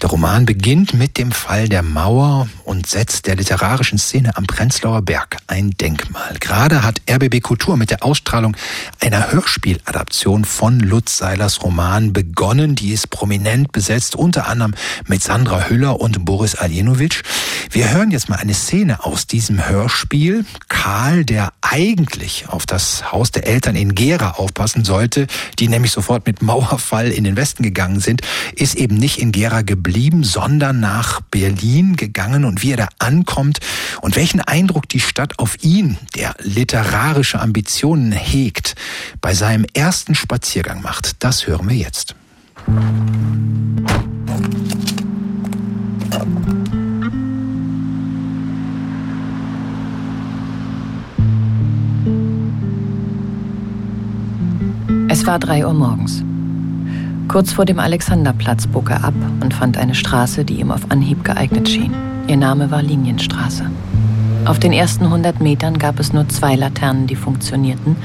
[0.00, 5.02] Der Roman beginnt mit dem Fall der Mauer und setzt der literarischen Szene am Prenzlauer
[5.02, 6.36] Berg ein Denkmal.
[6.40, 8.56] Gerade hat RBB Kultur mit der Ausstrahlung
[9.00, 12.74] einer Hörspieladaption von Lutz Seilers Roman begonnen.
[12.74, 14.72] Die ist prominent besetzt, unter anderem
[15.08, 17.22] mit Sandra Hüller und Boris Aljenovic.
[17.70, 20.44] Wir hören jetzt mal eine Szene aus diesem Hörspiel Spiel.
[20.68, 25.26] Karl, der eigentlich auf das Haus der Eltern in Gera aufpassen sollte,
[25.58, 28.20] die nämlich sofort mit Mauerfall in den Westen gegangen sind,
[28.54, 33.58] ist eben nicht in Gera geblieben, sondern nach Berlin gegangen und wie er da ankommt
[34.00, 38.76] und welchen Eindruck die Stadt auf ihn, der literarische Ambitionen hegt,
[39.20, 41.24] bei seinem ersten Spaziergang macht.
[41.24, 42.14] Das hören wir jetzt.
[55.18, 56.22] Es war drei Uhr morgens.
[57.26, 61.24] Kurz vor dem Alexanderplatz bog er ab und fand eine Straße, die ihm auf Anhieb
[61.24, 61.94] geeignet schien.
[62.26, 63.64] Ihr Name war Linienstraße.
[64.44, 67.96] Auf den ersten 100 Metern gab es nur zwei Laternen, die funktionierten,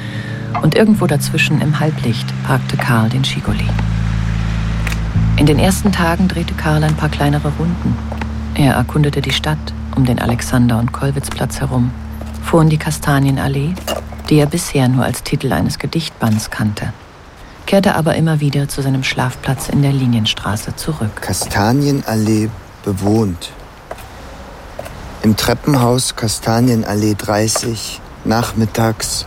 [0.62, 3.68] und irgendwo dazwischen im Halblicht parkte Karl den Schigoli.
[5.36, 7.94] In den ersten Tagen drehte Karl ein paar kleinere Runden.
[8.56, 11.92] Er erkundete die Stadt um den Alexander- und Kollwitzplatz herum,
[12.42, 13.74] fuhr in die Kastanienallee,
[14.30, 16.94] die er bisher nur als Titel eines Gedichtbands kannte
[17.66, 21.22] kehrte aber immer wieder zu seinem Schlafplatz in der Linienstraße zurück.
[21.22, 22.50] Kastanienallee
[22.84, 23.52] bewohnt.
[25.24, 29.26] Im Treppenhaus Kastanienallee 30, nachmittags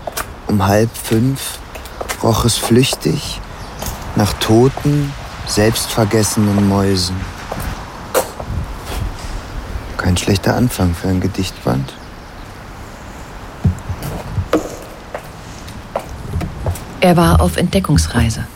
[0.49, 1.59] um halb fünf,
[2.23, 3.41] roch es flüchtig
[4.17, 5.13] nach toten,
[5.47, 7.17] selbstvergessenen Mäusen.
[9.97, 11.95] Kein schlechter Anfang für ein Gedichtband.
[17.05, 18.47] Er war auf Entdeckungsreise.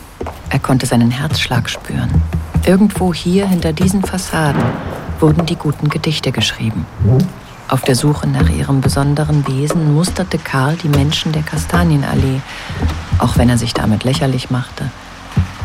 [0.49, 2.09] Er konnte seinen Herzschlag spüren.
[2.65, 4.63] Irgendwo hier hinter diesen Fassaden
[5.21, 6.87] wurden die guten Gedichte geschrieben.
[7.69, 12.41] Auf der Suche nach ihrem besonderen Wesen musterte Karl die Menschen der Kastanienallee,
[13.19, 14.91] auch wenn er sich damit lächerlich machte.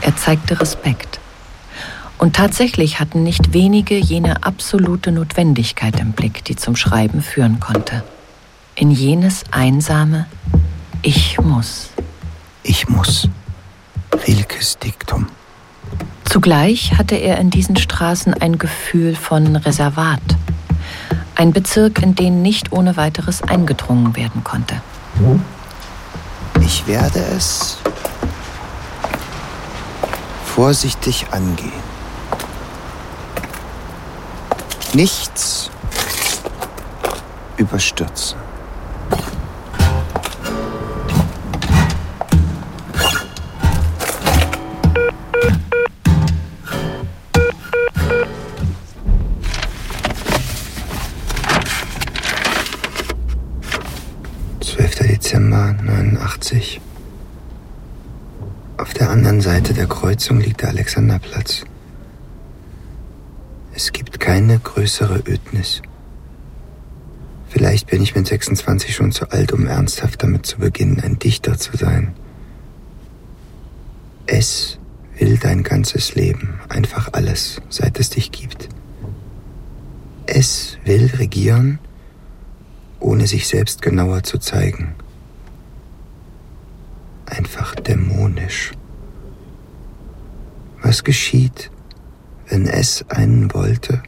[0.01, 1.21] Er zeigte Respekt.
[2.17, 8.03] Und tatsächlich hatten nicht wenige jene absolute Notwendigkeit im Blick, die zum Schreiben führen konnte.
[8.75, 10.25] In jenes einsame
[11.01, 11.87] Ich muss.
[12.63, 13.27] Ich muss.
[14.25, 15.27] Rilkes Diktum.
[16.23, 20.21] Zugleich hatte er in diesen Straßen ein Gefühl von Reservat.
[21.35, 24.81] Ein Bezirk, in den nicht ohne weiteres eingedrungen werden konnte.
[26.61, 27.77] Ich werde es
[30.45, 31.71] vorsichtig angehen.
[34.93, 35.69] Nichts
[37.57, 38.42] überstürzen.
[56.23, 56.79] Dezember 89.
[58.77, 61.65] Auf der anderen Seite der Kreuzung liegt der Alexanderplatz.
[63.73, 65.81] Es gibt keine größere Ödnis.
[67.49, 71.57] Vielleicht bin ich mit 26 schon zu alt, um ernsthaft damit zu beginnen, ein Dichter
[71.57, 72.13] zu sein.
[74.25, 74.79] Es
[75.19, 78.69] will dein ganzes Leben, einfach alles, seit es dich gibt.
[80.25, 81.79] Es will regieren,
[82.99, 84.95] ohne sich selbst genauer zu zeigen.
[87.35, 88.73] Einfach dämonisch.
[90.83, 91.71] Was geschieht,
[92.47, 94.03] wenn es einen wollte,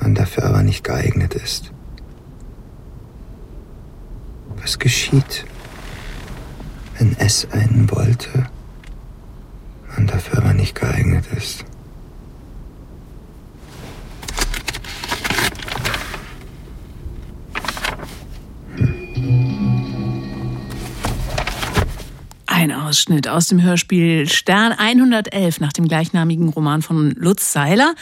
[0.00, 1.70] man dafür aber nicht geeignet ist?
[4.60, 5.44] Was geschieht,
[6.98, 8.46] wenn es einen wollte,
[9.94, 11.64] man dafür aber nicht geeignet ist?
[22.58, 27.94] Ein Ausschnitt aus dem Hörspiel Stern 111 nach dem gleichnamigen Roman von Lutz Seiler.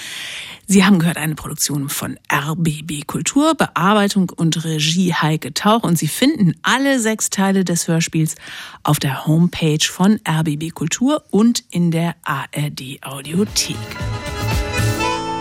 [0.66, 6.08] Sie haben gehört eine Produktion von RBB Kultur, Bearbeitung und Regie Heike Tauch und Sie
[6.08, 8.34] finden alle sechs Teile des Hörspiels
[8.82, 13.76] auf der Homepage von RBB Kultur und in der ARD Audiothek.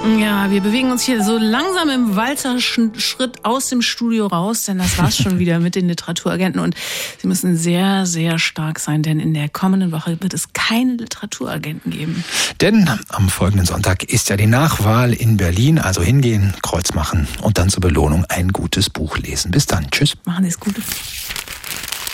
[0.06, 5.00] Ja, wir bewegen uns hier so langsam im Walzerschritt aus dem Studio raus, denn das
[5.00, 6.76] war's schon wieder mit den Literaturagenten und
[7.20, 11.92] sie müssen sehr, sehr stark sein, denn in der kommenden Woche wird es keine Literaturagenten
[11.92, 12.24] geben.
[12.62, 17.58] Denn am folgenden Sonntag ist ja die Nachwahl in Berlin, also hingehen, Kreuz machen und
[17.58, 19.50] dann zur Belohnung ein gutes Buch lesen.
[19.50, 20.14] Bis dann, tschüss.
[20.26, 20.76] Machen Sie es gut.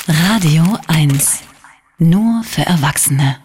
[0.07, 1.39] Radio 1.
[1.99, 3.37] Nur für Erwachsene.